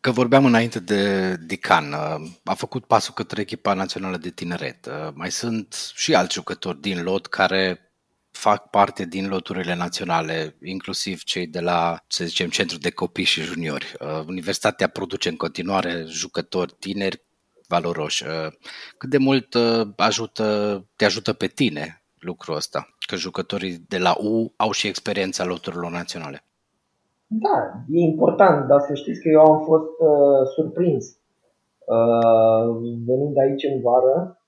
Că 0.00 0.10
vorbeam 0.10 0.44
înainte 0.44 0.80
de 0.80 1.02
Dican, 1.46 1.86
uh, 1.92 2.30
a 2.44 2.54
făcut 2.54 2.84
pasul 2.84 3.14
către 3.14 3.40
echipa 3.40 3.72
națională 3.74 4.16
de 4.16 4.30
tineret. 4.40 4.86
Uh, 4.86 5.08
mai 5.14 5.30
sunt 5.30 5.68
și 5.94 6.14
alți 6.14 6.34
jucători 6.34 6.80
din 6.80 7.02
lot 7.02 7.26
care 7.26 7.91
fac 8.46 8.70
parte 8.70 9.04
din 9.04 9.28
loturile 9.28 9.74
naționale, 9.74 10.56
inclusiv 10.62 11.22
cei 11.22 11.46
de 11.46 11.60
la, 11.60 11.96
să 12.06 12.24
zicem, 12.24 12.48
centru 12.48 12.78
de 12.78 12.90
copii 12.90 13.24
și 13.24 13.40
juniori. 13.40 13.94
Uh, 14.00 14.24
Universitatea 14.26 14.88
produce 14.88 15.28
în 15.28 15.36
continuare 15.36 16.04
jucători 16.06 16.76
tineri 16.78 17.22
valoroși. 17.68 18.24
Cât 18.98 19.10
de 19.10 19.18
mult 19.18 19.54
ajută, 19.96 20.46
te 20.96 21.04
ajută 21.04 21.32
pe 21.32 21.46
tine 21.46 22.02
lucrul 22.18 22.56
ăsta? 22.56 22.88
Că 23.06 23.16
jucătorii 23.16 23.84
de 23.88 23.98
la 23.98 24.14
U 24.18 24.52
au 24.56 24.70
și 24.70 24.86
experiența 24.86 25.44
loturilor 25.44 25.90
naționale. 25.90 26.44
Da, 27.26 27.56
e 27.88 28.00
important, 28.00 28.66
dar 28.66 28.80
să 28.80 28.94
știți 28.94 29.20
că 29.20 29.28
eu 29.28 29.40
am 29.40 29.64
fost 29.64 29.88
uh, 29.98 30.46
surprins 30.54 31.04
uh, 31.86 32.66
venind 33.06 33.36
aici 33.38 33.64
în 33.72 33.80
vară, 33.80 34.41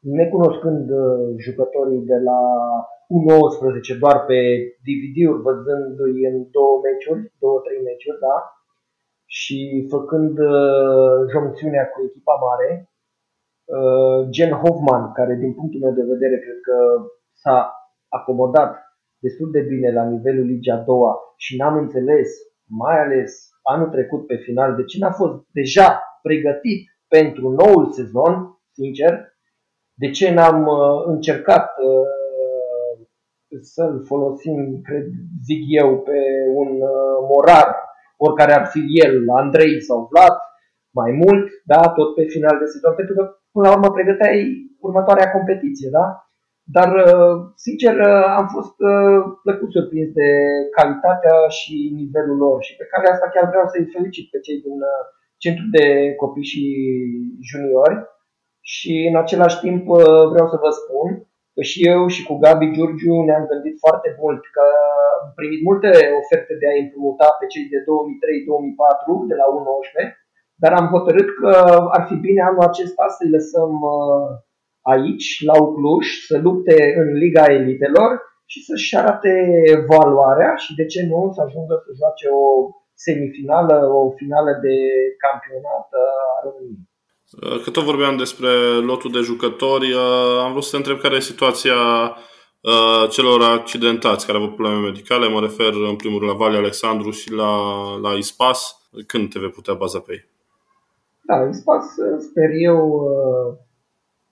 necunoscând 0.00 0.90
uh, 0.90 1.34
jucătorii 1.44 2.04
de 2.12 2.18
la 2.28 2.40
U19 3.16 3.98
doar 3.98 4.24
pe 4.24 4.38
DVD-uri, 4.84 5.42
văzându-i 5.42 6.24
în 6.30 6.36
două 6.50 6.74
meciuri, 6.84 7.32
două, 7.38 7.58
trei 7.64 7.82
meciuri, 7.88 8.22
da? 8.26 8.36
Și 9.26 9.86
făcând 9.90 10.38
uh, 10.38 11.16
joncțiunea 11.32 11.84
cu 11.88 11.98
echipa 12.08 12.36
mare, 12.46 12.70
uh, 13.76 14.20
Gen 14.34 14.52
Hoffman, 14.62 15.12
care 15.12 15.34
din 15.34 15.52
punctul 15.54 15.80
meu 15.80 15.92
de 15.92 16.10
vedere 16.12 16.36
cred 16.44 16.60
că 16.68 16.76
s-a 17.32 17.72
acomodat 18.08 18.72
destul 19.18 19.50
de 19.50 19.60
bine 19.60 19.92
la 19.92 20.04
nivelul 20.08 20.44
Ligii 20.44 20.72
a 20.72 20.84
doua 20.90 21.12
și 21.36 21.56
n-am 21.56 21.76
înțeles, 21.76 22.28
mai 22.66 23.00
ales 23.04 23.48
anul 23.62 23.88
trecut 23.88 24.26
pe 24.26 24.36
final, 24.36 24.74
de 24.76 24.84
ce 24.84 24.98
n-a 24.98 25.10
fost 25.10 25.34
deja 25.52 26.02
pregătit 26.22 26.88
pentru 27.08 27.48
noul 27.48 27.90
sezon, 27.90 28.58
sincer, 28.72 29.27
de 30.02 30.08
ce 30.10 30.26
n-am 30.32 30.60
uh, 30.66 31.02
încercat 31.06 31.68
uh, 31.88 33.06
să-l 33.60 34.04
folosim, 34.04 34.80
cred, 34.82 35.06
zic 35.48 35.60
eu, 35.82 35.98
pe 35.98 36.18
un 36.54 36.70
uh, 36.92 37.16
morar 37.30 37.68
oricare 38.16 38.52
ar 38.52 38.66
fi 38.66 38.82
el, 39.04 39.14
Andrei 39.42 39.82
sau 39.88 40.08
Vlad, 40.10 40.36
mai 41.00 41.10
mult, 41.22 41.46
da, 41.72 41.80
tot 41.96 42.14
pe 42.14 42.24
final 42.34 42.56
de 42.58 42.66
sezon, 42.72 42.94
pentru 43.00 43.14
că 43.14 43.22
până 43.52 43.64
la 43.68 43.74
urmă 43.76 43.90
pregăteai 43.90 44.38
următoarea 44.86 45.32
competiție, 45.36 45.88
da? 45.98 46.06
Dar, 46.76 46.90
uh, 47.06 47.34
sincer, 47.66 47.94
uh, 48.10 48.24
am 48.40 48.46
fost 48.56 48.76
uh, 48.92 49.18
plăcut 49.44 49.70
surprins 49.76 50.10
de 50.20 50.30
calitatea 50.76 51.36
și 51.58 51.74
nivelul 52.00 52.36
lor 52.44 52.58
și 52.66 52.76
pe 52.76 52.88
care 52.90 53.06
asta 53.08 53.32
chiar 53.34 53.46
vreau 53.48 53.66
să-i 53.72 53.92
felicit 53.94 54.26
pe 54.30 54.38
cei 54.46 54.58
din 54.66 54.78
centru 55.42 55.66
de 55.76 55.86
copii 56.22 56.50
și 56.52 56.62
juniori 57.50 57.96
și 58.74 58.92
în 59.10 59.16
același 59.22 59.58
timp 59.64 59.82
vreau 60.32 60.48
să 60.52 60.58
vă 60.64 60.70
spun 60.80 61.08
că 61.54 61.62
și 61.70 61.78
eu 61.92 62.00
și 62.14 62.22
cu 62.28 62.34
Gabi 62.42 62.72
Giurgiu 62.74 63.16
ne-am 63.28 63.44
gândit 63.52 63.76
foarte 63.84 64.10
mult 64.20 64.42
că 64.56 64.64
am 65.20 65.32
primit 65.38 65.62
multe 65.68 65.90
oferte 66.22 66.52
de 66.60 66.66
a 66.68 66.74
împrumuta 66.82 67.28
pe 67.38 67.46
cei 67.52 67.66
de 67.74 67.80
2003-2004 67.86 69.28
de 69.30 69.34
la 69.40 69.46
U19 69.54 69.96
dar 70.62 70.72
am 70.80 70.86
hotărât 70.94 71.28
că 71.40 71.52
ar 71.96 72.02
fi 72.08 72.16
bine 72.26 72.40
anul 72.42 72.68
acesta 72.70 73.04
să-i 73.16 73.34
lăsăm 73.36 73.72
uh, 73.96 74.28
aici, 74.92 75.28
la 75.48 75.54
Ucluș, 75.62 76.06
să 76.28 76.38
lupte 76.46 76.76
în 77.00 77.08
Liga 77.22 77.44
Elitelor 77.58 78.10
și 78.52 78.58
să-și 78.64 78.96
arate 78.96 79.32
valoarea 79.92 80.52
și 80.62 80.74
de 80.74 80.84
ce 80.92 81.00
nu 81.10 81.30
să 81.34 81.40
ajungă 81.42 81.74
să 81.84 81.90
joace 82.00 82.28
o 82.42 82.46
semifinală, 83.04 83.76
o 84.00 84.10
finală 84.20 84.52
de 84.66 84.76
campionat 85.24 85.88
uh, 86.02 86.34
a 86.34 86.36
României. 86.44 86.87
Uh, 87.32 87.62
că 87.64 87.70
tot 87.70 87.84
vorbeam 87.84 88.16
despre 88.16 88.50
lotul 88.90 89.10
de 89.10 89.18
jucători, 89.18 89.94
am 90.44 90.50
vrut 90.50 90.64
să 90.64 90.70
te 90.70 90.76
întreb 90.76 90.98
care 90.98 91.16
e 91.16 91.20
situația 91.20 91.80
celor 93.10 93.42
accidentați 93.42 94.26
care 94.26 94.38
au 94.38 94.44
avut 94.44 94.56
probleme 94.56 94.86
medicale. 94.86 95.28
Mă 95.28 95.40
refer 95.40 95.72
în 95.90 95.96
primul 95.96 96.18
rând 96.18 96.30
la 96.30 96.36
Vale 96.36 96.56
Alexandru 96.56 97.10
și 97.10 97.32
la, 97.32 97.52
la 98.02 98.12
ISPAS. 98.12 98.88
Când 99.06 99.30
te 99.30 99.38
vei 99.38 99.56
putea 99.58 99.74
baza 99.74 99.98
pe 99.98 100.12
ei? 100.12 100.24
Da, 101.28 101.36
în 101.46 101.52
spas 101.52 101.84
sper 102.28 102.50
eu, 102.68 102.78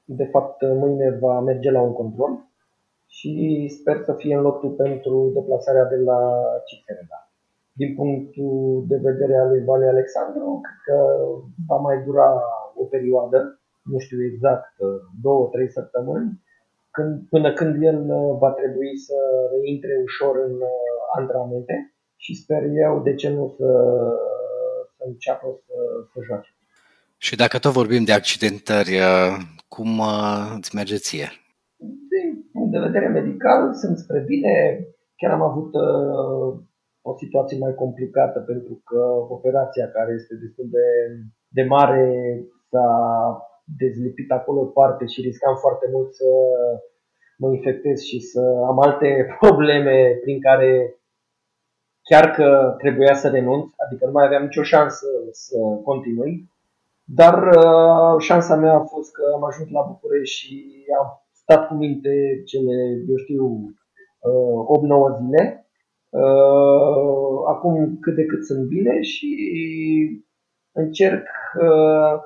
de 0.05 0.27
fapt 0.33 0.59
mâine 0.83 1.19
va 1.21 1.41
merge 1.41 1.71
la 1.71 1.81
un 1.81 1.93
control 1.93 2.33
și 3.07 3.33
sper 3.79 3.97
să 4.05 4.13
fie 4.13 4.35
în 4.35 4.43
lotul 4.43 4.71
pentru 4.71 5.31
deplasarea 5.35 5.85
de 5.85 5.97
la 5.97 6.19
Cifereda. 6.67 7.19
Din 7.73 7.95
punctul 7.95 8.85
de 8.91 8.99
vedere 9.09 9.37
al 9.39 9.49
lui 9.49 9.65
Vale 9.65 9.87
Alexandru, 9.87 10.61
cred 10.65 10.81
că 10.89 10.97
va 11.69 11.77
mai 11.77 11.97
dura 12.07 12.29
o 12.77 12.85
perioadă, 12.85 13.61
nu 13.83 13.99
știu 13.99 14.19
exact, 14.25 14.73
două, 15.23 15.49
trei 15.53 15.71
săptămâni, 15.71 16.31
când, 16.91 17.29
până 17.29 17.53
când 17.53 17.83
el 17.83 17.99
va 18.43 18.51
trebui 18.53 18.99
să 19.07 19.17
reintre 19.53 19.95
ușor 20.03 20.35
în 20.49 20.55
antrenamente 21.19 21.95
și 22.17 22.35
sper 22.35 22.63
eu, 22.87 23.03
de 23.03 23.15
ce 23.15 23.29
nu, 23.29 23.55
să, 23.59 23.71
să 24.97 25.03
înceapă 25.07 25.47
să, 25.67 25.75
să 26.13 26.19
joace. 26.27 26.51
Și 27.17 27.37
dacă 27.37 27.59
tot 27.59 27.73
vorbim 27.73 28.05
de 28.05 28.13
accidentări, 28.13 28.95
uh, 29.11 29.35
cum 29.69 29.99
uh, 29.99 30.55
îți 30.59 30.75
merge 30.75 30.97
ție? 30.97 31.29
Din 32.13 32.49
punct 32.53 32.71
de 32.73 32.79
vedere 32.79 33.09
medical, 33.09 33.75
sunt 33.75 33.99
spre 33.99 34.21
bine. 34.27 34.55
Chiar 35.17 35.33
am 35.33 35.43
avut 35.43 35.71
uh, 35.75 36.49
o 37.11 37.13
situație 37.23 37.59
mai 37.59 37.75
complicată 37.75 38.39
pentru 38.41 38.75
că 38.85 39.01
operația 39.37 39.87
care 39.97 40.13
este 40.13 40.35
destul 40.35 40.67
de, 40.71 40.87
de 41.49 41.63
mare 41.63 42.05
s-a 42.71 42.89
dezlipit 43.65 44.31
acolo 44.31 44.65
parte 44.65 45.07
și 45.07 45.21
riscam 45.21 45.57
foarte 45.57 45.89
mult 45.93 46.15
să 46.15 46.25
mă 47.39 47.55
infectez 47.55 48.01
și 48.01 48.21
să 48.21 48.41
am 48.67 48.79
alte 48.81 49.27
probleme 49.41 50.19
prin 50.23 50.41
care 50.41 51.01
chiar 52.03 52.31
că 52.31 52.75
trebuia 52.79 53.15
să 53.15 53.29
renunț, 53.29 53.65
adică 53.87 54.07
nu 54.07 54.13
mai 54.13 54.25
aveam 54.25 54.43
nicio 54.43 54.63
șansă 54.63 55.07
să 55.31 55.59
continui. 55.85 56.51
Dar 57.05 57.47
uh, 57.47 58.19
șansa 58.19 58.57
mea 58.57 58.75
a 58.75 58.85
fost 58.85 59.13
că 59.13 59.23
am 59.35 59.45
ajuns 59.45 59.71
la 59.71 59.83
București 59.83 60.37
și 60.37 60.85
am 61.01 61.27
stat 61.33 61.67
cu 61.67 61.75
minte 61.75 62.43
cele, 62.45 62.77
eu 63.09 63.17
știu, 63.17 63.45
uh, 64.21 65.15
8-9 65.15 65.19
zile. 65.21 65.67
Uh, 66.11 67.37
acum 67.49 67.99
cât 68.01 68.15
de 68.15 68.25
cât 68.25 68.45
sunt 68.45 68.67
bine 68.67 69.03
și 69.03 69.31
încerc 70.73 71.27
uh, 71.61 72.21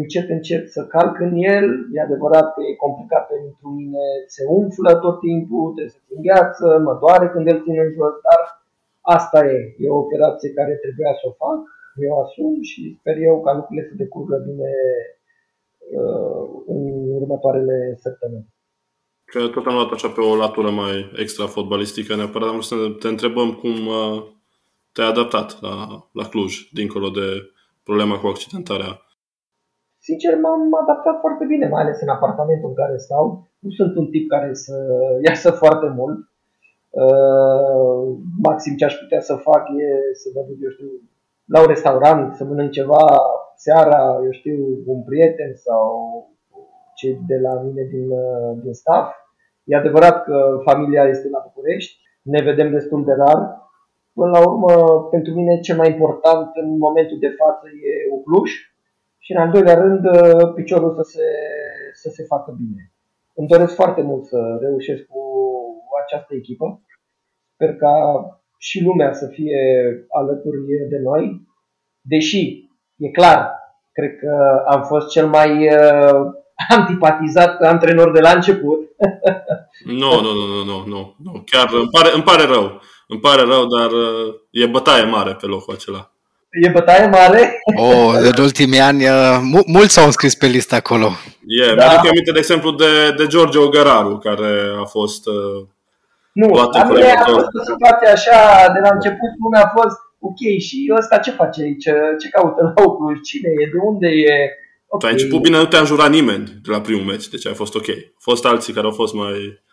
încet, 0.00 0.26
încet 0.36 0.64
să 0.76 0.82
calc 0.94 1.14
în 1.26 1.34
el. 1.54 1.66
E 1.94 2.06
adevărat 2.08 2.46
că 2.54 2.60
e 2.62 2.84
complicat 2.86 3.24
pentru 3.34 3.66
mine, 3.78 4.04
se 4.34 4.42
umflă 4.58 4.92
tot 5.04 5.16
timpul, 5.26 5.64
trebuie 5.74 5.96
să 5.96 6.04
țin 6.08 6.20
gheață, 6.28 6.66
mă 6.86 6.94
doare 7.02 7.26
când 7.32 7.46
îl 7.52 7.62
țin 7.64 7.76
în 7.84 7.90
jos, 7.96 8.14
dar 8.26 8.40
asta 9.16 9.38
e. 9.54 9.58
E 9.84 9.96
o 9.96 10.02
operație 10.04 10.56
care 10.58 10.74
trebuia 10.84 11.12
să 11.20 11.24
o 11.30 11.36
fac 11.44 11.60
eu 12.06 12.12
asum 12.24 12.62
și 12.62 12.96
sper 13.00 13.16
eu 13.28 13.42
ca 13.44 13.52
lucrurile 13.54 13.86
să 13.88 13.94
decurgă 13.94 14.36
bine 14.48 14.72
uh, 15.98 16.42
în 16.66 16.82
următoarele 17.20 17.76
săptămâni. 18.04 18.54
Că 19.24 19.40
tot 19.48 19.66
am 19.66 19.74
luat 19.74 19.90
așa 19.92 20.08
pe 20.08 20.20
o 20.20 20.36
latură 20.36 20.70
mai 20.70 21.10
extra 21.16 21.46
fotbalistică, 21.46 22.16
neapărat 22.16 22.48
am 22.48 22.60
să 22.60 22.76
te 23.00 23.08
întrebăm 23.08 23.54
cum 23.54 23.86
uh, 23.86 24.22
te-ai 24.92 25.08
adaptat 25.08 25.60
la, 25.60 26.06
la 26.12 26.28
Cluj, 26.28 26.68
dincolo 26.72 27.08
de 27.08 27.50
problema 27.82 28.18
cu 28.18 28.26
accidentarea. 28.26 29.05
Sincer, 30.06 30.32
m-am 30.44 30.62
adaptat 30.82 31.16
foarte 31.24 31.44
bine, 31.52 31.66
mai 31.68 31.82
ales 31.82 32.00
în 32.00 32.08
apartamentul 32.08 32.68
în 32.68 32.74
care 32.82 32.96
stau. 32.96 33.24
Nu 33.58 33.70
sunt 33.70 33.96
un 33.96 34.06
tip 34.12 34.28
care 34.28 34.50
să 34.54 34.76
iasă 35.28 35.50
foarte 35.62 35.88
mult. 35.98 36.18
Uh, 37.04 38.00
maxim 38.48 38.76
ce 38.76 38.84
aș 38.84 38.94
putea 39.02 39.20
să 39.20 39.34
fac 39.34 39.62
e 39.84 39.88
să 40.22 40.28
vă 40.34 40.40
duc, 40.48 40.58
eu 40.62 40.70
știu, 40.76 40.90
la 41.54 41.60
un 41.60 41.66
restaurant 41.74 42.34
să 42.34 42.44
mănânc 42.44 42.70
ceva 42.70 43.04
seara, 43.56 44.00
eu 44.24 44.30
știu, 44.30 44.58
un 44.86 45.02
prieten 45.08 45.52
sau 45.54 45.84
cei 46.98 47.14
de 47.26 47.38
la 47.46 47.52
mine 47.66 47.82
din, 47.92 48.08
din 48.62 48.72
staff. 48.72 49.08
E 49.64 49.76
adevărat 49.76 50.24
că 50.24 50.36
familia 50.64 51.04
este 51.04 51.28
la 51.28 51.44
București, 51.46 52.00
ne 52.22 52.40
vedem 52.42 52.70
destul 52.70 53.04
de 53.04 53.12
rar. 53.12 53.40
Până 54.12 54.30
la 54.30 54.40
urmă, 54.48 54.72
pentru 55.10 55.32
mine 55.34 55.60
cel 55.60 55.76
mai 55.76 55.90
important 55.90 56.48
în 56.62 56.78
momentul 56.78 57.18
de 57.20 57.34
față 57.40 57.66
e 57.88 58.14
o 58.14 58.18
Cluj 58.26 58.50
și 59.26 59.32
în 59.32 59.40
al 59.40 59.50
doilea 59.50 59.74
rând 59.74 60.02
piciorul 60.54 60.94
să 60.94 61.02
se, 61.02 61.26
să 62.02 62.08
se 62.16 62.24
facă 62.24 62.56
bine. 62.58 62.92
Îmi 63.34 63.48
doresc 63.48 63.74
foarte 63.74 64.02
mult 64.02 64.24
să 64.24 64.58
reușesc 64.60 65.02
cu 65.06 65.22
această 66.04 66.34
echipă. 66.34 66.80
Sper 67.54 67.76
ca 67.76 67.94
și 68.58 68.82
lumea 68.82 69.12
să 69.12 69.26
fie 69.26 69.60
alături 70.08 70.60
de 70.88 70.98
noi, 70.98 71.46
deși, 72.00 72.70
e 72.96 73.08
clar, 73.10 73.50
cred 73.92 74.18
că 74.18 74.62
am 74.66 74.82
fost 74.82 75.08
cel 75.08 75.26
mai 75.26 75.50
uh, 75.74 76.20
antipatizat 76.68 77.60
antrenor 77.60 78.12
de 78.12 78.20
la 78.20 78.30
început. 78.30 78.78
Nu, 79.84 80.20
nu, 80.20 80.32
nu, 80.32 80.46
nu, 80.46 80.64
nu, 80.64 80.84
nu, 80.86 81.14
nu. 81.22 81.42
Chiar 81.44 81.68
îmi 81.72 81.88
pare, 81.90 82.10
îmi 82.14 82.22
pare 82.22 82.44
rău. 82.44 82.80
Îmi 83.08 83.20
pare 83.20 83.42
rău, 83.42 83.66
dar 83.66 83.90
uh, 83.90 84.34
e 84.50 84.66
bătaie 84.66 85.04
mare 85.04 85.34
pe 85.34 85.46
locul 85.46 85.74
acela. 85.74 86.15
E 86.50 86.68
bătaie 86.68 87.06
mare? 87.06 87.60
Oh, 87.76 88.14
în 88.18 88.42
ultimii 88.48 88.80
ani, 88.80 89.04
uh, 89.04 89.38
mulți 89.66 89.92
s-au 89.92 90.04
înscris 90.04 90.34
pe 90.34 90.46
listă 90.46 90.74
acolo. 90.74 91.06
E, 91.06 91.64
yeah, 91.64 91.76
da. 91.76 91.84
mi-aduc 91.84 92.10
aminte, 92.10 92.32
de 92.32 92.38
exemplu, 92.38 92.70
de, 92.70 93.12
de 93.16 93.26
George 93.26 93.58
Ogăraru, 93.58 94.18
care 94.18 94.52
a 94.80 94.84
fost 94.84 95.26
uh, 95.26 95.66
nu, 96.40 96.48
la 96.48 96.84
mine 96.84 97.10
a 97.10 97.24
fost 97.24 97.52
o 97.60 97.62
situație 97.72 98.08
așa, 98.08 98.38
de 98.74 98.80
la 98.86 98.90
început 98.92 99.32
lumea 99.42 99.62
a 99.64 99.72
fost 99.78 99.98
ok, 100.18 100.40
și 100.66 100.92
ăsta 100.98 101.18
ce 101.18 101.30
face 101.30 101.62
aici? 101.62 101.88
Ce 102.20 102.28
caută 102.28 102.60
la 102.62 102.82
Oculus? 102.84 103.18
Cine 103.28 103.48
e? 103.60 103.70
De 103.72 103.78
unde 103.90 104.08
e? 104.08 104.36
Okay. 104.86 104.98
Tu 104.98 105.06
ai 105.06 105.12
început 105.12 105.40
bine, 105.42 105.56
nu 105.56 105.66
te-a 105.66 105.84
jurat 105.84 106.10
nimeni 106.10 106.44
de 106.64 106.70
la 106.70 106.80
primul 106.80 107.04
meci, 107.04 107.28
deci 107.28 107.46
a 107.46 107.54
fost 107.54 107.74
ok. 107.74 107.88
Au 107.88 108.22
fost 108.28 108.44
alții 108.46 108.72
care 108.72 108.86
au 108.86 108.92
fost 108.92 109.14
mai... 109.14 109.64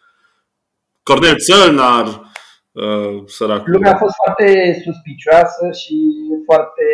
Cornel 1.03 1.37
Țălnar, 1.37 2.05
uh, 2.71 3.23
săracul. 3.25 3.71
Lumea 3.71 3.93
a 3.93 3.97
fost 3.97 4.15
foarte 4.23 4.47
suspicioasă 4.85 5.63
și 5.81 5.95
foarte 6.45 6.87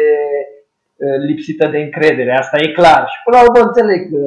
uh, 0.96 1.18
lipsită 1.28 1.68
de 1.68 1.78
încredere, 1.78 2.32
asta 2.38 2.58
e 2.58 2.72
clar. 2.72 3.08
Și 3.12 3.18
până 3.24 3.38
la 3.38 3.44
urmă 3.44 3.60
înțeleg 3.68 4.14
uh, 4.14 4.22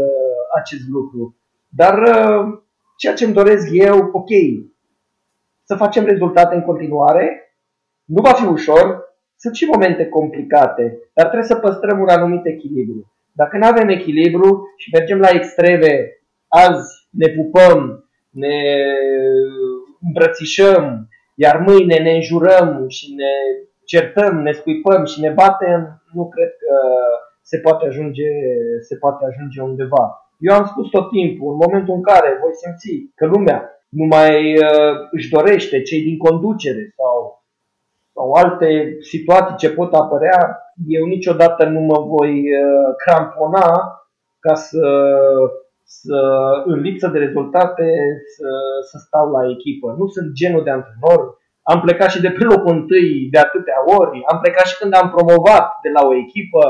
acest 0.61 0.89
lucru. 0.89 1.37
Dar 1.69 1.99
uh, 1.99 2.59
ceea 2.97 3.15
ce 3.15 3.25
îmi 3.25 3.35
doresc 3.35 3.69
eu, 3.71 4.11
ok, 4.13 4.31
să 5.65 5.75
facem 5.77 6.05
rezultate 6.05 6.55
în 6.55 6.63
continuare. 6.63 7.55
Nu 8.05 8.21
va 8.23 8.33
fi 8.33 8.47
ușor, 8.47 9.13
sunt 9.37 9.55
și 9.55 9.65
momente 9.65 10.07
complicate, 10.07 10.99
dar 11.13 11.27
trebuie 11.27 11.49
să 11.49 11.57
păstrăm 11.57 12.01
un 12.01 12.09
anumit 12.09 12.47
echilibru. 12.47 13.13
Dacă 13.33 13.57
nu 13.57 13.67
avem 13.67 13.89
echilibru 13.89 14.63
și 14.77 14.91
mergem 14.93 15.19
la 15.19 15.29
extreme, 15.29 16.23
azi 16.49 17.09
ne 17.11 17.29
pupăm, 17.29 18.09
ne 18.31 18.57
îmbrățișăm, 20.03 21.09
iar 21.35 21.57
mâine 21.67 21.99
ne 21.99 22.11
înjurăm 22.11 22.85
și 22.89 23.15
ne 23.15 23.33
certăm, 23.95 24.33
ne 24.47 24.53
scuipăm 24.53 25.05
și 25.05 25.21
ne 25.21 25.31
batem, 25.41 25.81
nu 26.17 26.25
cred 26.35 26.51
că 26.63 26.75
se 27.51 27.59
poate 27.65 27.87
ajunge, 27.87 28.31
se 28.89 28.97
poate 29.03 29.25
ajunge 29.25 29.61
undeva. 29.61 30.05
Eu 30.47 30.55
am 30.55 30.67
spus 30.73 30.87
tot 30.91 31.07
timpul, 31.11 31.49
în 31.53 31.59
momentul 31.65 31.95
în 31.95 32.03
care 32.11 32.41
voi 32.43 32.55
simți 32.63 32.93
că 33.19 33.25
lumea 33.27 33.59
nu 33.99 34.05
mai 34.15 34.35
uh, 34.67 34.93
își 35.17 35.31
dorește 35.37 35.83
cei 35.83 36.03
din 36.09 36.17
conducere 36.27 36.85
sau 36.99 37.17
sau 38.15 38.33
alte 38.33 38.97
situații 39.01 39.57
ce 39.57 39.71
pot 39.71 39.95
apărea, 39.95 40.41
eu 40.87 41.05
niciodată 41.07 41.65
nu 41.65 41.81
mă 41.81 41.99
voi 42.15 42.33
uh, 42.41 42.95
crampona 43.03 43.69
ca 44.39 44.55
să, 44.55 44.87
să 45.85 46.21
în 46.65 46.79
lipsă 46.81 47.09
de 47.09 47.19
rezultate 47.19 47.89
să, 48.37 48.49
să 48.91 48.97
stau 49.07 49.31
la 49.31 49.51
echipă. 49.51 49.95
Nu 49.99 50.07
sunt 50.07 50.33
genul 50.33 50.65
de 50.65 50.71
antrenor. 50.71 51.21
Am 51.63 51.81
plecat 51.81 52.11
și 52.11 52.21
de 52.21 52.31
pe 52.31 52.45
locul 52.45 52.73
întâi 52.79 53.29
de 53.31 53.39
atâtea 53.39 53.79
ori, 53.99 54.23
am 54.31 54.39
plecat 54.43 54.67
și 54.67 54.79
când 54.81 54.93
am 54.95 55.11
promovat 55.15 55.67
de 55.85 55.91
la 55.97 56.03
o 56.07 56.15
echipă. 56.25 56.63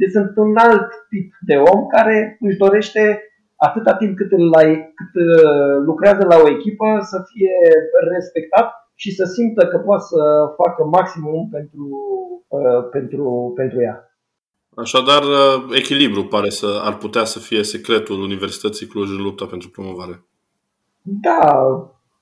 Deci 0.00 0.10
sunt 0.10 0.32
un 0.36 0.56
alt 0.56 0.88
tip 1.10 1.28
de 1.48 1.56
om 1.72 1.86
care 1.86 2.36
își 2.40 2.56
dorește 2.64 3.02
atâta 3.56 3.94
timp 3.94 4.16
cât, 4.16 4.30
la, 4.54 4.62
cât 4.98 5.12
uh, 5.26 5.76
lucrează 5.84 6.22
la 6.26 6.36
o 6.44 6.48
echipă 6.48 6.86
să 7.00 7.18
fie 7.32 7.54
respectat 8.14 8.68
și 8.94 9.14
să 9.14 9.24
simtă 9.24 9.66
că 9.66 9.78
poate 9.78 10.02
să 10.02 10.22
facă 10.56 10.84
maximum 10.84 11.48
pentru, 11.48 11.84
uh, 12.48 12.88
pentru, 12.90 13.52
pentru 13.56 13.82
ea. 13.82 14.10
Așadar, 14.74 15.22
uh, 15.22 15.76
echilibru 15.80 16.24
pare 16.24 16.48
să 16.48 16.66
ar 16.84 16.96
putea 16.96 17.24
să 17.24 17.38
fie 17.38 17.62
secretul 17.62 18.22
Universității 18.22 18.86
Cluj 18.86 19.10
în 19.10 19.22
lupta 19.22 19.46
pentru 19.46 19.68
promovare. 19.70 20.24
Da, 21.02 21.66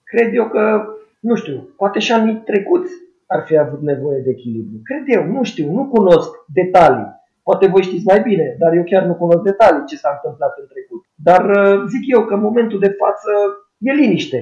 cred 0.05 0.35
eu 0.35 0.49
că, 0.49 0.85
nu 1.29 1.35
știu, 1.35 1.57
poate 1.77 1.99
și 1.99 2.13
anii 2.13 2.43
trecuți 2.51 2.93
ar 3.27 3.41
fi 3.47 3.57
avut 3.57 3.83
nevoie 3.93 4.21
de 4.25 4.31
echilibru. 4.31 4.77
Cred 4.89 5.05
eu, 5.17 5.23
nu 5.37 5.43
știu, 5.43 5.67
nu 5.73 5.85
cunosc 5.95 6.31
detalii. 6.61 7.09
Poate 7.43 7.67
voi 7.67 7.83
știți 7.83 8.09
mai 8.13 8.21
bine, 8.29 8.57
dar 8.59 8.73
eu 8.73 8.85
chiar 8.85 9.03
nu 9.05 9.15
cunosc 9.15 9.43
detalii 9.43 9.87
ce 9.91 9.97
s-a 9.97 10.11
întâmplat 10.17 10.53
în 10.61 10.67
trecut. 10.73 11.03
Dar 11.29 11.43
uh, 11.59 11.85
zic 11.93 12.03
eu 12.15 12.25
că 12.25 12.35
în 12.35 12.41
momentul 12.41 12.79
de 12.79 12.97
față 13.01 13.31
e 13.79 13.93
liniște 13.93 14.41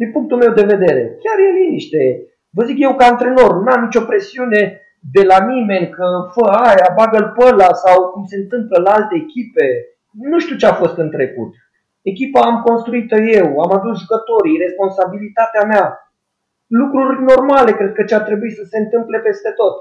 din 0.00 0.10
punctul 0.14 0.38
meu 0.42 0.52
de 0.58 0.70
vedere, 0.74 1.02
chiar 1.22 1.38
e 1.38 1.58
liniște. 1.60 2.02
Vă 2.56 2.62
zic 2.68 2.78
eu 2.86 2.94
ca 2.94 3.04
antrenor, 3.06 3.50
n-am 3.62 3.82
nicio 3.84 4.08
presiune 4.10 4.62
de 5.16 5.22
la 5.30 5.38
nimeni 5.52 5.88
că 5.96 6.06
fă 6.34 6.44
aia, 6.66 6.88
bagă-l 6.98 7.26
pe 7.36 7.44
ăla 7.50 7.70
sau 7.84 7.96
cum 8.12 8.24
se 8.30 8.36
întâmplă 8.36 8.76
la 8.84 8.90
alte 8.98 9.14
echipe. 9.24 9.66
Nu 10.32 10.38
știu 10.38 10.56
ce 10.56 10.66
a 10.66 10.80
fost 10.82 10.96
în 11.04 11.10
trecut. 11.16 11.50
Echipa 12.02 12.40
am 12.40 12.56
construit-o 12.68 13.18
eu, 13.38 13.48
am 13.64 13.70
adus 13.78 13.94
jucătorii, 14.02 14.62
responsabilitatea 14.66 15.64
mea. 15.72 15.84
Lucruri 16.68 17.22
normale, 17.22 17.72
cred 17.72 17.92
că 17.92 18.04
ce 18.04 18.14
ar 18.14 18.22
trebui 18.22 18.50
să 18.50 18.64
se 18.64 18.78
întâmple 18.78 19.18
peste 19.18 19.50
tot. 19.50 19.74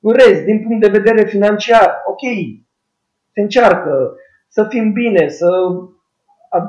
În 0.00 0.12
rest, 0.12 0.44
din 0.44 0.62
punct 0.62 0.80
de 0.80 0.98
vedere 0.98 1.24
financiar, 1.24 2.02
ok, 2.06 2.20
se 3.32 3.40
încearcă 3.40 4.14
să 4.48 4.66
fim 4.68 4.92
bine, 4.92 5.28
să, 5.28 5.48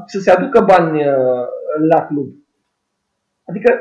să 0.06 0.20
se 0.20 0.32
aducă 0.32 0.60
bani 0.62 1.08
uh, 1.08 1.46
la 1.90 2.06
club. 2.06 2.28
Adică 3.46 3.80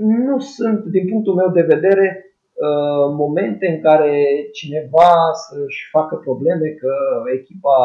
nu 0.00 0.38
sunt, 0.38 0.84
din 0.84 1.08
punctul 1.08 1.34
meu 1.34 1.48
de 1.48 1.62
vedere, 1.62 2.24
uh, 2.52 3.14
momente 3.16 3.66
în 3.66 3.80
care 3.80 4.24
cineva 4.52 5.32
să-și 5.32 5.88
facă 5.90 6.16
probleme 6.16 6.68
că 6.68 6.92
echipa 7.38 7.78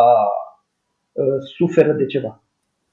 uh, 1.12 1.38
suferă 1.58 1.92
de 1.92 2.06
ceva. 2.06 2.44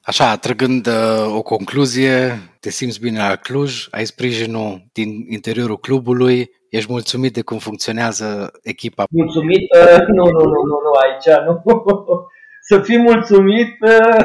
Așa, 0.05 0.37
trăgând 0.37 0.87
uh, 0.87 1.37
o 1.37 1.43
concluzie, 1.43 2.17
te 2.61 2.71
simți 2.71 3.01
bine 3.01 3.19
la 3.19 3.37
Cluj, 3.37 3.87
ai 3.91 4.05
sprijinul 4.05 4.83
din 4.93 5.09
interiorul 5.29 5.79
clubului, 5.79 6.51
ești 6.69 6.93
mulțumit 6.93 7.33
de 7.33 7.43
cum 7.43 7.59
funcționează 7.59 8.51
echipa? 8.63 9.05
Mulțumit? 9.11 9.63
Uh, 9.75 10.07
nu, 10.17 10.25
nu, 10.25 10.43
nu, 10.53 10.61
nu, 10.71 10.77
nu, 10.87 10.93
aici 11.03 11.45
nu. 11.47 11.63
Să 12.69 12.81
fii 12.81 12.99
mulțumit 12.99 13.73
uh, 13.81 14.25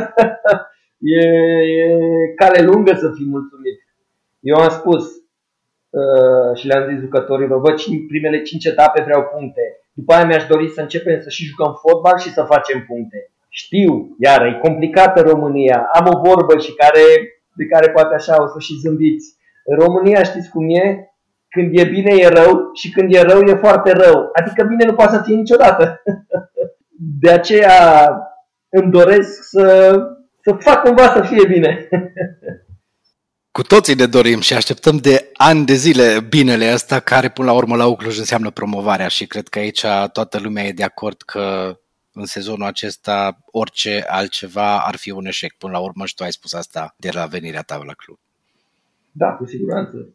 e, 1.20 1.28
e 1.80 1.88
cale 2.36 2.62
lungă 2.66 2.94
să 2.94 3.12
fii 3.16 3.26
mulțumit. 3.26 3.78
Eu 4.40 4.56
am 4.56 4.70
spus 4.70 5.04
uh, 5.90 6.58
și 6.60 6.68
le-am 6.68 6.90
zis 6.90 7.00
jucătorilor, 7.00 7.60
vă, 7.60 7.74
primele 8.08 8.42
5 8.42 8.66
etape 8.66 9.02
vreau 9.02 9.24
puncte. 9.24 9.62
După 9.94 10.14
aia 10.14 10.26
mi-aș 10.26 10.46
dori 10.48 10.70
să 10.70 10.82
începem 10.82 11.22
să 11.22 11.30
și 11.30 11.46
jucăm 11.46 11.80
fotbal 11.82 12.18
și 12.20 12.30
să 12.30 12.44
facem 12.44 12.86
puncte. 12.88 13.32
Știu, 13.64 14.16
iar 14.20 14.46
e 14.46 14.60
complicată 14.62 15.22
România. 15.22 15.90
Am 15.94 16.06
o 16.14 16.20
vorbă 16.28 16.58
și 16.58 16.74
care, 16.74 17.04
de 17.56 17.66
care 17.66 17.92
poate 17.92 18.16
așa 18.16 18.44
o 18.44 18.48
să 18.48 18.60
și 18.60 18.80
zâmbiți. 18.84 19.36
În 19.66 19.78
România 19.78 20.24
știți 20.24 20.50
cum 20.50 20.70
e? 20.70 21.12
Când 21.50 21.80
e 21.80 21.84
bine 21.84 22.14
e 22.16 22.28
rău 22.28 22.70
și 22.74 22.92
când 22.92 23.14
e 23.14 23.22
rău 23.22 23.42
e 23.42 23.56
foarte 23.56 23.92
rău. 23.92 24.30
Adică 24.34 24.64
bine 24.64 24.86
nu 24.86 24.94
poate 24.94 25.16
să 25.16 25.22
fie 25.26 25.36
niciodată. 25.36 26.02
De 27.22 27.32
aceea 27.32 28.10
îmi 28.70 28.92
doresc 28.92 29.44
să, 29.50 29.96
să 30.42 30.56
fac 30.60 30.84
cumva 30.84 31.14
să 31.14 31.22
fie 31.22 31.48
bine. 31.48 31.88
Cu 33.52 33.62
toții 33.62 33.96
ne 33.96 34.06
dorim 34.06 34.40
și 34.40 34.54
așteptăm 34.54 34.98
de 34.98 35.30
ani 35.34 35.66
de 35.66 35.74
zile 35.74 36.20
binele 36.30 36.74
ăsta 36.74 37.00
care 37.00 37.30
până 37.30 37.48
la 37.48 37.58
urmă 37.58 37.76
la 37.76 37.86
Ucluj 37.86 38.18
înseamnă 38.18 38.50
promovarea 38.50 39.08
și 39.08 39.28
cred 39.28 39.48
că 39.48 39.60
aici 39.60 39.86
toată 40.12 40.40
lumea 40.40 40.64
e 40.64 40.72
de 40.72 40.84
acord 40.84 41.22
că 41.22 41.78
în 42.18 42.26
sezonul 42.26 42.66
acesta 42.66 43.38
orice 43.52 44.06
altceva 44.10 44.80
ar 44.80 44.96
fi 44.96 45.12
un 45.12 45.26
eșec 45.26 45.54
până 45.58 45.72
la 45.72 45.80
urmă 45.80 46.06
și 46.06 46.16
tu 46.16 46.24
ai 46.24 46.32
spus 46.32 46.54
asta 46.54 46.96
de 46.98 47.10
la 47.14 47.26
venirea 47.26 47.62
ta 47.62 47.82
la 47.86 47.94
club. 47.94 48.18
Da, 49.12 49.28
cu 49.28 49.46
siguranță. 49.46 50.14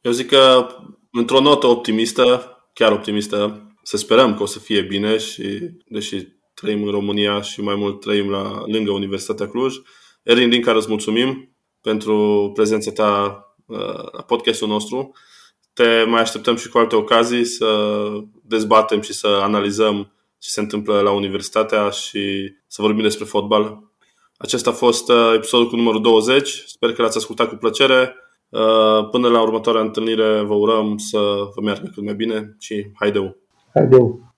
Eu 0.00 0.12
zic 0.12 0.28
că 0.28 0.66
într-o 1.12 1.40
notă 1.40 1.66
optimistă, 1.66 2.56
chiar 2.72 2.92
optimistă, 2.92 3.66
să 3.82 3.96
sperăm 3.96 4.34
că 4.36 4.42
o 4.42 4.46
să 4.46 4.58
fie 4.58 4.82
bine 4.82 5.18
și 5.18 5.70
deși 5.86 6.26
trăim 6.54 6.82
în 6.82 6.90
România 6.90 7.40
și 7.40 7.60
mai 7.60 7.74
mult 7.74 8.00
trăim 8.00 8.30
la 8.30 8.62
lângă 8.66 8.90
Universitatea 8.90 9.48
Cluj, 9.48 9.74
Erin, 10.22 10.50
din 10.50 10.62
care 10.62 10.76
îți 10.76 10.88
mulțumim 10.88 11.56
pentru 11.80 12.50
prezența 12.54 12.90
ta 12.90 13.42
uh, 13.66 14.12
la 14.12 14.22
podcastul 14.22 14.68
nostru. 14.68 15.12
Te 15.72 16.04
mai 16.06 16.20
așteptăm 16.20 16.56
și 16.56 16.68
cu 16.68 16.78
alte 16.78 16.96
ocazii 16.96 17.44
să 17.44 18.00
dezbatem 18.42 19.00
și 19.00 19.12
să 19.12 19.26
analizăm 19.26 20.12
ce 20.42 20.50
se 20.50 20.60
întâmplă 20.60 21.00
la 21.00 21.10
universitatea 21.10 21.88
și 21.88 22.52
să 22.66 22.82
vorbim 22.82 23.02
despre 23.02 23.24
fotbal. 23.24 23.78
Acesta 24.36 24.70
a 24.70 24.72
fost 24.72 25.10
uh, 25.10 25.32
episodul 25.34 25.68
cu 25.68 25.76
numărul 25.76 26.02
20. 26.02 26.62
Sper 26.66 26.92
că 26.92 27.02
l-ați 27.02 27.16
ascultat 27.16 27.48
cu 27.48 27.54
plăcere. 27.54 28.14
Uh, 28.48 29.08
până 29.10 29.28
la 29.28 29.42
următoarea 29.42 29.80
întâlnire 29.80 30.40
vă 30.40 30.54
urăm 30.54 30.96
să 30.96 31.18
vă 31.54 31.60
meargă 31.62 31.90
cât 31.94 32.04
mai 32.04 32.14
bine 32.14 32.56
și 32.58 32.90
haideu! 32.94 33.36
Haideu! 33.74 34.31